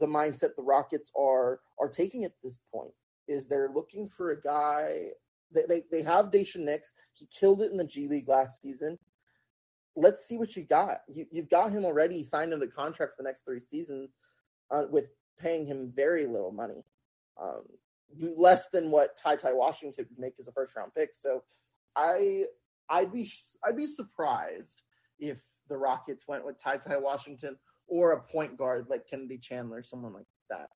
the 0.00 0.06
mindset 0.06 0.56
the 0.56 0.62
Rockets 0.62 1.10
are 1.16 1.60
are 1.78 1.88
taking 1.88 2.24
at 2.24 2.32
this 2.42 2.58
point. 2.74 2.92
Is 3.28 3.46
they're 3.46 3.70
looking 3.72 4.08
for 4.08 4.30
a 4.30 4.40
guy. 4.40 5.08
They 5.54 5.62
they, 5.68 5.82
they 5.92 6.02
have 6.02 6.30
Daishen 6.30 6.64
Nix. 6.64 6.92
He 7.12 7.28
killed 7.38 7.60
it 7.60 7.70
in 7.70 7.76
the 7.76 7.86
G 7.86 8.08
League 8.08 8.28
last 8.28 8.62
season 8.62 8.98
let's 9.96 10.26
see 10.26 10.38
what 10.38 10.56
you 10.56 10.62
got. 10.62 10.98
You, 11.08 11.26
have 11.36 11.50
got 11.50 11.72
him 11.72 11.84
already 11.84 12.24
signed 12.24 12.52
under 12.52 12.66
contract 12.66 13.16
for 13.16 13.22
the 13.22 13.28
next 13.28 13.44
three 13.44 13.60
seasons, 13.60 14.10
uh, 14.70 14.84
with 14.90 15.06
paying 15.38 15.66
him 15.66 15.92
very 15.94 16.26
little 16.26 16.52
money, 16.52 16.84
um, 17.40 17.62
less 18.18 18.68
than 18.70 18.90
what 18.90 19.18
TyTy 19.24 19.54
Washington 19.54 20.06
would 20.08 20.18
make 20.18 20.34
as 20.38 20.48
a 20.48 20.52
first 20.52 20.76
round 20.76 20.92
pick. 20.94 21.10
So, 21.14 21.42
I 21.96 22.44
I'd 22.88 23.12
be 23.12 23.30
I'd 23.64 23.76
be 23.76 23.86
surprised 23.86 24.82
if 25.18 25.38
the 25.68 25.76
Rockets 25.76 26.26
went 26.28 26.44
with 26.44 26.62
TyTy 26.62 27.00
Washington 27.00 27.56
or 27.88 28.12
a 28.12 28.22
point 28.22 28.56
guard 28.56 28.86
like 28.88 29.08
Kennedy 29.08 29.38
Chandler, 29.38 29.82
someone 29.82 30.12
like 30.12 30.26
that. 30.50 30.68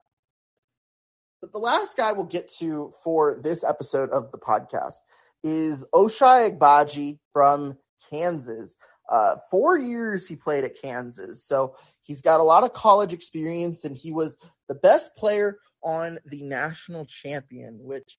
But 1.42 1.52
the 1.52 1.60
last 1.60 1.98
guy 1.98 2.12
we'll 2.12 2.26
get 2.26 2.52
to 2.60 2.92
for 3.04 3.40
this 3.44 3.64
episode 3.64 4.10
of 4.10 4.32
the 4.32 4.38
podcast 4.38 4.96
is 5.44 5.86
Ochai 5.94 6.58
Agbaji 6.58 7.20
from 7.32 7.78
Kansas. 8.10 8.78
Uh, 9.12 9.36
four 9.52 9.78
years 9.78 10.28
he 10.28 10.36
played 10.36 10.64
at 10.64 10.82
Kansas. 10.82 11.46
So 11.46 11.76
he's 12.02 12.22
got 12.22 12.40
a 12.40 12.44
lot 12.44 12.64
of 12.64 12.74
college 12.74 13.14
experience 13.14 13.86
and 13.86 13.96
he 13.96 14.12
was 14.12 14.38
the 14.68 14.76
best 14.76 15.16
player 15.16 15.60
on 15.86 16.20
the 16.26 16.42
national 16.42 17.06
champion, 17.06 17.78
which 17.82 18.18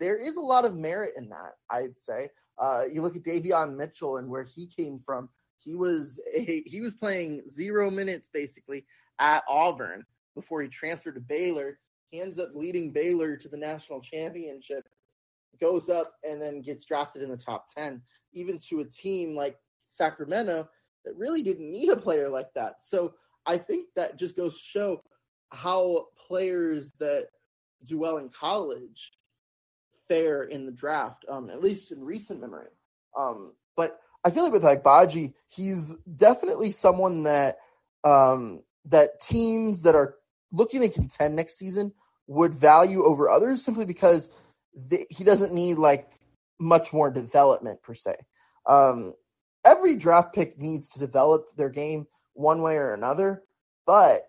there 0.00 0.16
is 0.16 0.36
a 0.36 0.40
lot 0.40 0.64
of 0.64 0.74
merit 0.74 1.12
in 1.16 1.28
that, 1.28 1.52
I'd 1.70 2.00
say. 2.00 2.30
Uh, 2.58 2.84
you 2.90 3.02
look 3.02 3.14
at 3.14 3.22
Davion 3.22 3.76
Mitchell 3.76 4.16
and 4.16 4.28
where 4.28 4.42
he 4.42 4.66
came 4.66 4.98
from. 4.98 5.28
He 5.58 5.74
was 5.76 6.18
a, 6.34 6.62
he 6.66 6.80
was 6.80 6.94
playing 6.94 7.42
zero 7.50 7.90
minutes 7.90 8.30
basically 8.32 8.86
at 9.20 9.44
Auburn 9.48 10.04
before 10.34 10.62
he 10.62 10.68
transferred 10.68 11.16
to 11.16 11.20
Baylor. 11.20 11.78
He 12.10 12.20
ends 12.20 12.38
up 12.38 12.50
leading 12.54 12.92
Baylor 12.92 13.36
to 13.36 13.48
the 13.48 13.56
national 13.56 14.00
championship, 14.00 14.88
goes 15.60 15.90
up 15.90 16.14
and 16.24 16.40
then 16.40 16.62
gets 16.62 16.84
drafted 16.84 17.22
in 17.22 17.28
the 17.28 17.36
top 17.36 17.66
ten, 17.76 18.00
even 18.32 18.58
to 18.68 18.80
a 18.80 18.84
team 18.84 19.36
like 19.36 19.56
Sacramento 19.86 20.68
that 21.04 21.16
really 21.16 21.42
didn't 21.42 21.70
need 21.70 21.90
a 21.90 21.96
player 21.96 22.28
like 22.28 22.52
that. 22.54 22.76
So 22.80 23.14
I 23.44 23.58
think 23.58 23.88
that 23.96 24.18
just 24.18 24.36
goes 24.36 24.54
to 24.54 24.62
show 24.62 25.02
how 25.52 26.06
players 26.26 26.92
that 26.98 27.28
do 27.84 27.98
well 27.98 28.18
in 28.18 28.28
college 28.28 29.12
fare 30.08 30.44
in 30.44 30.66
the 30.66 30.72
draft, 30.72 31.24
um, 31.28 31.50
at 31.50 31.62
least 31.62 31.92
in 31.92 32.02
recent 32.02 32.40
memory. 32.40 32.68
Um, 33.16 33.52
but 33.76 33.98
I 34.24 34.30
feel 34.30 34.44
like 34.44 34.52
with 34.52 34.64
like 34.64 34.82
Baji, 34.82 35.34
he's 35.48 35.94
definitely 36.14 36.70
someone 36.70 37.24
that 37.24 37.58
um, 38.04 38.62
that 38.86 39.20
teams 39.20 39.82
that 39.82 39.94
are 39.94 40.16
looking 40.52 40.80
to 40.80 40.88
contend 40.88 41.36
next 41.36 41.58
season 41.58 41.92
would 42.26 42.54
value 42.54 43.04
over 43.04 43.28
others 43.28 43.64
simply 43.64 43.84
because 43.84 44.30
they, 44.74 45.06
he 45.10 45.24
doesn't 45.24 45.52
need 45.52 45.74
like 45.74 46.12
much 46.58 46.92
more 46.92 47.10
development 47.10 47.82
per 47.82 47.94
se. 47.94 48.16
Um, 48.66 49.14
every 49.64 49.96
draft 49.96 50.34
pick 50.34 50.58
needs 50.58 50.88
to 50.90 50.98
develop 50.98 51.56
their 51.56 51.70
game 51.70 52.06
one 52.34 52.62
way 52.62 52.76
or 52.76 52.94
another, 52.94 53.42
but 53.86 54.26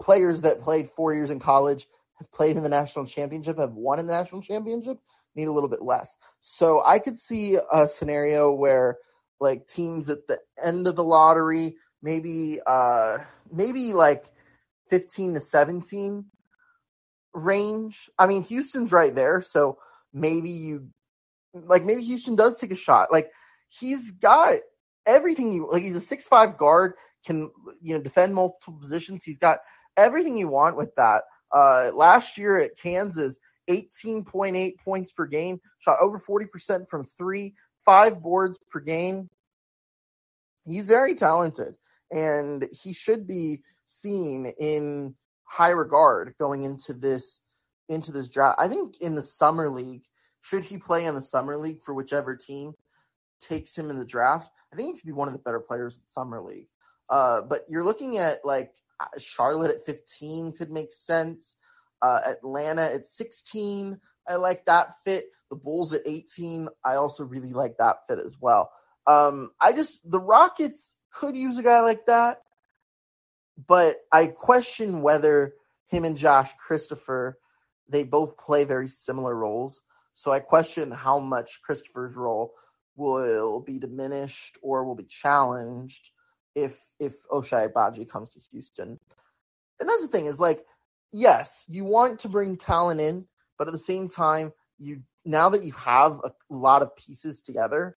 players 0.00 0.40
that 0.42 0.60
played 0.60 0.90
four 0.90 1.14
years 1.14 1.30
in 1.30 1.38
college 1.38 1.86
have 2.18 2.32
played 2.32 2.56
in 2.56 2.62
the 2.62 2.68
national 2.68 3.06
championship, 3.06 3.58
have 3.58 3.74
won 3.74 3.98
in 3.98 4.06
the 4.06 4.12
national 4.12 4.42
championship, 4.42 4.98
need 5.34 5.48
a 5.48 5.52
little 5.52 5.68
bit 5.68 5.82
less. 5.82 6.16
So 6.40 6.82
I 6.84 6.98
could 6.98 7.16
see 7.16 7.58
a 7.72 7.86
scenario 7.86 8.52
where 8.52 8.98
like 9.38 9.66
teams 9.66 10.08
at 10.08 10.26
the 10.26 10.38
end 10.62 10.86
of 10.86 10.96
the 10.96 11.04
lottery, 11.04 11.76
maybe 12.02 12.58
uh 12.66 13.18
maybe 13.52 13.92
like 13.92 14.24
15 14.88 15.34
to 15.34 15.40
17 15.40 16.24
range. 17.34 18.08
I 18.18 18.26
mean, 18.26 18.42
Houston's 18.42 18.92
right 18.92 19.14
there, 19.14 19.40
so 19.40 19.78
maybe 20.12 20.50
you 20.50 20.88
like 21.52 21.84
maybe 21.84 22.02
Houston 22.02 22.36
does 22.36 22.56
take 22.56 22.70
a 22.70 22.76
shot. 22.76 23.12
Like 23.12 23.30
he's 23.68 24.10
got 24.10 24.58
everything 25.04 25.52
you 25.52 25.68
like. 25.70 25.82
He's 25.82 25.96
a 25.96 26.00
six 26.00 26.26
five 26.26 26.56
guard, 26.56 26.94
can 27.24 27.50
you 27.82 27.94
know 27.94 28.00
defend 28.00 28.34
multiple 28.34 28.78
positions. 28.80 29.24
He's 29.24 29.38
got 29.38 29.58
everything 29.96 30.36
you 30.36 30.48
want 30.48 30.76
with 30.76 30.94
that. 30.96 31.22
Uh, 31.52 31.90
last 31.94 32.38
year 32.38 32.58
at 32.58 32.76
Kansas, 32.76 33.38
18.8 33.70 34.78
points 34.78 35.12
per 35.12 35.26
game, 35.26 35.60
shot 35.78 35.98
over 36.00 36.18
40% 36.18 36.88
from 36.88 37.04
three, 37.04 37.54
five 37.84 38.22
boards 38.22 38.58
per 38.70 38.80
game. 38.80 39.30
He's 40.66 40.88
very 40.88 41.14
talented, 41.14 41.74
and 42.10 42.68
he 42.72 42.92
should 42.92 43.26
be 43.26 43.62
seen 43.86 44.52
in 44.58 45.14
high 45.44 45.70
regard 45.70 46.34
going 46.38 46.64
into 46.64 46.92
this 46.92 47.40
into 47.88 48.10
this 48.10 48.28
draft. 48.28 48.58
I 48.58 48.66
think 48.66 49.00
in 49.00 49.14
the 49.14 49.22
summer 49.22 49.70
league, 49.70 50.02
should 50.42 50.64
he 50.64 50.76
play 50.76 51.04
in 51.04 51.14
the 51.14 51.22
summer 51.22 51.56
league 51.56 51.82
for 51.84 51.94
whichever 51.94 52.34
team 52.34 52.74
takes 53.40 53.76
him 53.76 53.90
in 53.90 53.98
the 53.98 54.04
draft, 54.04 54.50
I 54.72 54.76
think 54.76 54.88
he 54.88 55.00
could 55.00 55.06
be 55.06 55.12
one 55.12 55.28
of 55.28 55.34
the 55.34 55.40
better 55.40 55.60
players 55.60 55.98
in 55.98 56.06
summer 56.06 56.40
league. 56.40 56.68
Uh, 57.08 57.42
but 57.42 57.64
you're 57.68 57.84
looking 57.84 58.18
at 58.18 58.44
like 58.44 58.72
Charlotte 59.18 59.70
at 59.70 59.86
15 59.86 60.52
could 60.52 60.70
make 60.70 60.92
sense. 60.92 61.56
Uh, 62.02 62.20
Atlanta 62.24 62.82
at 62.82 63.06
16, 63.06 63.98
I 64.28 64.36
like 64.36 64.66
that 64.66 64.94
fit. 65.04 65.26
The 65.50 65.56
Bulls 65.56 65.92
at 65.92 66.02
18, 66.04 66.68
I 66.84 66.96
also 66.96 67.24
really 67.24 67.52
like 67.52 67.76
that 67.78 67.98
fit 68.08 68.18
as 68.18 68.36
well. 68.40 68.70
Um, 69.06 69.52
I 69.60 69.72
just 69.72 70.08
the 70.10 70.18
Rockets 70.18 70.96
could 71.12 71.36
use 71.36 71.58
a 71.58 71.62
guy 71.62 71.80
like 71.80 72.06
that, 72.06 72.42
but 73.68 73.98
I 74.10 74.26
question 74.26 75.00
whether 75.02 75.54
him 75.86 76.04
and 76.04 76.16
Josh 76.16 76.50
Christopher 76.58 77.38
they 77.88 78.04
both 78.04 78.36
play 78.36 78.64
very 78.64 78.88
similar 78.88 79.34
roles. 79.34 79.82
So 80.14 80.32
I 80.32 80.40
question 80.40 80.90
how 80.90 81.18
much 81.18 81.60
Christopher's 81.62 82.16
role 82.16 82.52
will 82.96 83.60
be 83.60 83.78
diminished 83.78 84.58
or 84.62 84.84
will 84.84 84.94
be 84.94 85.04
challenged 85.04 86.10
if 86.56 86.80
if 86.98 87.28
Ochai 87.28 87.70
Agbaji 87.70 88.08
comes 88.08 88.30
to 88.30 88.40
Houston. 88.50 88.98
And 89.78 89.88
that's 89.88 90.02
the 90.02 90.08
thing 90.08 90.24
is 90.24 90.40
like, 90.40 90.64
yes, 91.12 91.64
you 91.68 91.84
want 91.84 92.18
to 92.20 92.28
bring 92.28 92.56
talent 92.56 93.00
in, 93.00 93.26
but 93.58 93.68
at 93.68 93.72
the 93.72 93.78
same 93.78 94.08
time, 94.08 94.52
you 94.78 95.02
now 95.24 95.48
that 95.50 95.62
you 95.62 95.72
have 95.72 96.20
a 96.24 96.32
lot 96.50 96.82
of 96.82 96.96
pieces 96.96 97.42
together, 97.42 97.96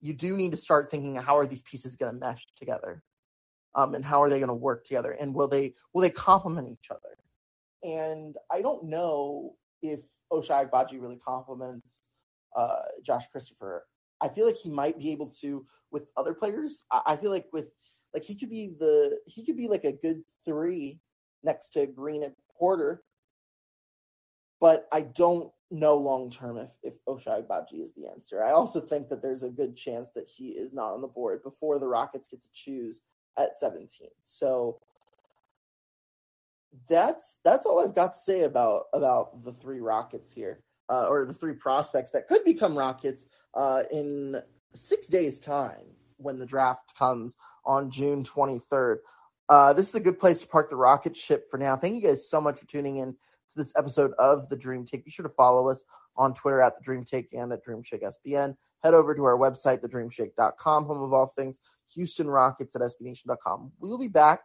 you 0.00 0.12
do 0.12 0.36
need 0.36 0.50
to 0.50 0.56
start 0.56 0.90
thinking 0.90 1.14
how 1.14 1.38
are 1.38 1.46
these 1.46 1.62
pieces 1.62 1.94
going 1.94 2.12
to 2.12 2.18
mesh 2.18 2.46
together, 2.56 3.02
um, 3.76 3.94
and 3.94 4.04
how 4.04 4.20
are 4.20 4.28
they 4.28 4.40
going 4.40 4.48
to 4.48 4.54
work 4.54 4.84
together, 4.84 5.12
and 5.12 5.32
will 5.32 5.48
they 5.48 5.74
will 5.94 6.02
they 6.02 6.10
complement 6.10 6.68
each 6.68 6.90
other? 6.90 7.16
And 7.82 8.36
I 8.50 8.60
don't 8.60 8.84
know 8.84 9.54
if 9.82 10.00
Ochai 10.32 10.68
Agbaji 10.68 11.00
really 11.00 11.18
complements 11.24 12.08
uh, 12.56 12.82
Josh 13.04 13.28
Christopher 13.30 13.84
I 14.20 14.28
feel 14.28 14.46
like 14.46 14.56
he 14.56 14.70
might 14.70 14.98
be 14.98 15.10
able 15.12 15.28
to 15.40 15.66
with 15.90 16.08
other 16.16 16.34
players. 16.34 16.84
I, 16.90 17.16
feel 17.16 17.30
like 17.30 17.46
with 17.52 17.66
like 18.14 18.24
he 18.24 18.34
could 18.36 18.50
be 18.50 18.72
the 18.78 19.18
he 19.26 19.44
could 19.44 19.56
be 19.56 19.68
like 19.68 19.84
a 19.84 19.92
good 19.92 20.22
three 20.44 21.00
next 21.42 21.70
to 21.70 21.86
Green 21.86 22.22
and 22.22 22.34
Porter. 22.56 23.02
But 24.60 24.86
I 24.92 25.02
don't 25.02 25.50
know 25.70 25.96
long 25.96 26.30
term 26.30 26.56
if 26.56 26.70
if 26.82 26.94
Ochai 27.06 27.44
Agbaji 27.44 27.82
is 27.82 27.92
the 27.94 28.06
answer. 28.06 28.42
I 28.42 28.52
also 28.52 28.80
think 28.80 29.08
that 29.08 29.20
there's 29.20 29.42
a 29.42 29.50
good 29.50 29.76
chance 29.76 30.12
that 30.14 30.30
he 30.30 30.50
is 30.50 30.72
not 30.72 30.92
on 30.92 31.00
the 31.00 31.08
board 31.08 31.42
before 31.42 31.78
the 31.78 31.88
Rockets 31.88 32.28
get 32.28 32.40
to 32.42 32.48
choose 32.52 33.00
at 33.36 33.58
17. 33.58 34.08
So 34.22 34.78
that's 36.88 37.40
that's 37.44 37.66
all 37.66 37.80
I've 37.80 37.94
got 37.94 38.12
to 38.14 38.18
say 38.18 38.42
about 38.42 38.84
about 38.92 39.44
the 39.44 39.52
three 39.52 39.80
Rockets 39.80 40.32
here 40.32 40.60
uh, 40.88 41.06
or 41.08 41.24
the 41.24 41.34
three 41.34 41.54
prospects 41.54 42.12
that 42.12 42.28
could 42.28 42.44
become 42.44 42.76
Rockets 42.76 43.26
uh, 43.54 43.82
in 43.92 44.40
six 44.74 45.08
days' 45.08 45.40
time 45.40 45.86
when 46.16 46.38
the 46.38 46.46
draft 46.46 46.96
comes 46.96 47.36
on 47.64 47.90
June 47.90 48.24
23rd. 48.24 48.96
Uh, 49.48 49.72
this 49.72 49.88
is 49.88 49.94
a 49.94 50.00
good 50.00 50.18
place 50.18 50.40
to 50.40 50.46
park 50.46 50.70
the 50.70 50.76
rocket 50.76 51.16
ship 51.16 51.46
for 51.50 51.58
now. 51.58 51.76
Thank 51.76 51.94
you 51.94 52.00
guys 52.00 52.28
so 52.28 52.40
much 52.40 52.60
for 52.60 52.66
tuning 52.66 52.96
in 52.96 53.12
to 53.12 53.56
this 53.56 53.72
episode 53.76 54.12
of 54.18 54.48
the 54.48 54.56
Dream 54.56 54.84
Take. 54.84 55.04
Be 55.04 55.10
sure 55.10 55.26
to 55.26 55.34
follow 55.34 55.68
us 55.68 55.84
on 56.16 56.34
Twitter 56.34 56.60
at 56.60 56.76
the 56.76 56.82
Dream 56.82 57.04
Take 57.04 57.32
and 57.32 57.52
at 57.52 57.62
Dream 57.62 57.82
Shake 57.82 58.02
SBN. 58.02 58.56
Head 58.82 58.94
over 58.94 59.14
to 59.14 59.24
our 59.24 59.36
website, 59.36 59.80
thedreamshake.com, 59.82 60.84
home 60.84 61.02
of 61.02 61.12
all 61.12 61.32
things 61.36 61.60
Houston 61.94 62.28
Rockets 62.28 62.74
at 62.76 62.82
SBNation.com. 62.82 63.72
We 63.80 63.88
will 63.88 63.98
be 63.98 64.08
back 64.08 64.44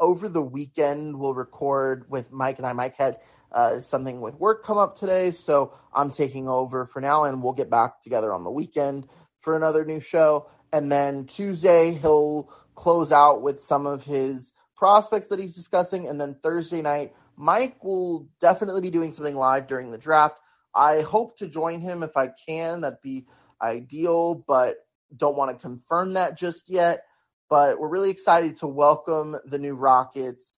over 0.00 0.28
the 0.28 0.42
weekend. 0.42 1.18
We'll 1.18 1.34
record 1.34 2.10
with 2.10 2.32
Mike 2.32 2.58
and 2.58 2.66
I. 2.66 2.72
Mike 2.72 2.96
had 2.96 3.18
uh, 3.52 3.78
something 3.78 4.20
with 4.20 4.34
work 4.34 4.64
come 4.64 4.78
up 4.78 4.96
today, 4.96 5.30
so 5.30 5.72
I'm 5.92 6.10
taking 6.10 6.48
over 6.48 6.84
for 6.84 7.00
now, 7.00 7.24
and 7.24 7.42
we'll 7.42 7.52
get 7.52 7.70
back 7.70 8.02
together 8.02 8.32
on 8.32 8.44
the 8.44 8.50
weekend 8.50 9.06
for 9.40 9.56
another 9.56 9.84
new 9.84 10.00
show. 10.00 10.48
And 10.74 10.90
then 10.90 11.26
Tuesday, 11.26 11.92
he'll 11.92 12.50
close 12.74 13.12
out 13.12 13.42
with 13.42 13.62
some 13.62 13.86
of 13.86 14.02
his 14.02 14.52
prospects 14.74 15.28
that 15.28 15.38
he's 15.38 15.54
discussing. 15.54 16.08
And 16.08 16.20
then 16.20 16.34
Thursday 16.42 16.82
night, 16.82 17.14
Mike 17.36 17.84
will 17.84 18.28
definitely 18.40 18.80
be 18.80 18.90
doing 18.90 19.12
something 19.12 19.36
live 19.36 19.68
during 19.68 19.92
the 19.92 19.98
draft. 19.98 20.36
I 20.74 21.02
hope 21.02 21.38
to 21.38 21.46
join 21.46 21.80
him 21.80 22.02
if 22.02 22.16
I 22.16 22.30
can. 22.44 22.80
That'd 22.80 23.00
be 23.04 23.28
ideal, 23.62 24.34
but 24.48 24.78
don't 25.16 25.36
want 25.36 25.56
to 25.56 25.62
confirm 25.62 26.14
that 26.14 26.36
just 26.36 26.68
yet. 26.68 27.04
But 27.48 27.78
we're 27.78 27.86
really 27.86 28.10
excited 28.10 28.56
to 28.56 28.66
welcome 28.66 29.36
the 29.44 29.58
new 29.58 29.76
Rockets 29.76 30.54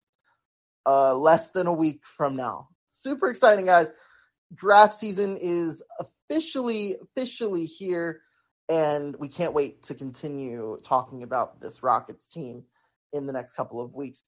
uh, 0.86 1.14
less 1.14 1.50
than 1.50 1.66
a 1.66 1.74
week 1.74 2.00
from 2.16 2.36
now. 2.36 2.68
Super 2.90 3.28
exciting, 3.28 3.66
guys. 3.66 3.88
Draft 4.54 4.94
season 4.94 5.36
is 5.36 5.82
officially, 6.00 6.96
officially 7.02 7.66
here 7.66 8.22
and 8.68 9.16
we 9.16 9.28
can't 9.28 9.52
wait 9.52 9.82
to 9.84 9.94
continue 9.94 10.78
talking 10.82 11.22
about 11.22 11.60
this 11.60 11.82
Rockets 11.82 12.26
team 12.26 12.64
in 13.12 13.26
the 13.26 13.32
next 13.32 13.54
couple 13.54 13.80
of 13.80 13.94
weeks. 13.94 14.22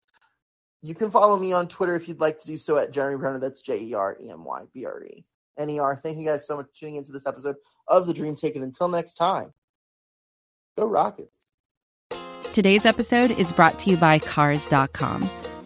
You 0.81 0.94
can 0.94 1.11
follow 1.11 1.38
me 1.38 1.53
on 1.53 1.66
Twitter 1.66 1.96
if 1.96 2.09
you'd 2.09 2.20
like 2.20 2.40
to 2.40 2.46
do 2.46 2.57
so 2.57 2.79
at 2.79 2.92
Jeremy 2.92 3.20
Brener. 3.20 3.40
That's 3.40 3.61
J 3.61 3.81
E 3.81 3.94
R 3.94 4.16
E 4.22 4.31
M 4.31 4.44
Y 4.44 4.62
B 4.72 4.85
R 4.85 5.03
E 5.03 5.24
N 5.59 5.70
E 5.70 5.79
R. 5.79 6.01
Thank 6.03 6.18
you 6.18 6.24
guys 6.24 6.46
so 6.46 6.57
much 6.57 6.66
for 6.66 6.74
tuning 6.74 6.96
into 6.96 7.11
this 7.11 7.27
episode 7.27 7.57
of 7.88 8.07
The 8.07 8.14
Dream 8.14 8.37
Take. 8.37 8.55
And 8.55 8.64
until 8.64 8.88
next 8.88 9.14
time, 9.14 9.53
go 10.79 10.87
Rockets. 10.87 11.46
Today's 12.53 12.87
episode 12.87 13.33
is 13.33 13.53
brought 13.53 13.79
to 13.81 13.90
you 13.90 13.96
by 13.96 14.18
Cars.com. 14.18 15.29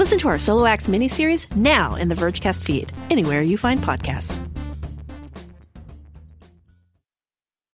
Listen 0.00 0.18
to 0.20 0.28
our 0.28 0.38
Solo 0.38 0.64
Acts 0.64 0.86
miniseries 0.86 1.54
now 1.54 1.94
in 1.94 2.08
the 2.08 2.14
Vergecast 2.14 2.62
feed, 2.62 2.90
anywhere 3.10 3.42
you 3.42 3.58
find 3.58 3.78
podcasts. 3.80 4.34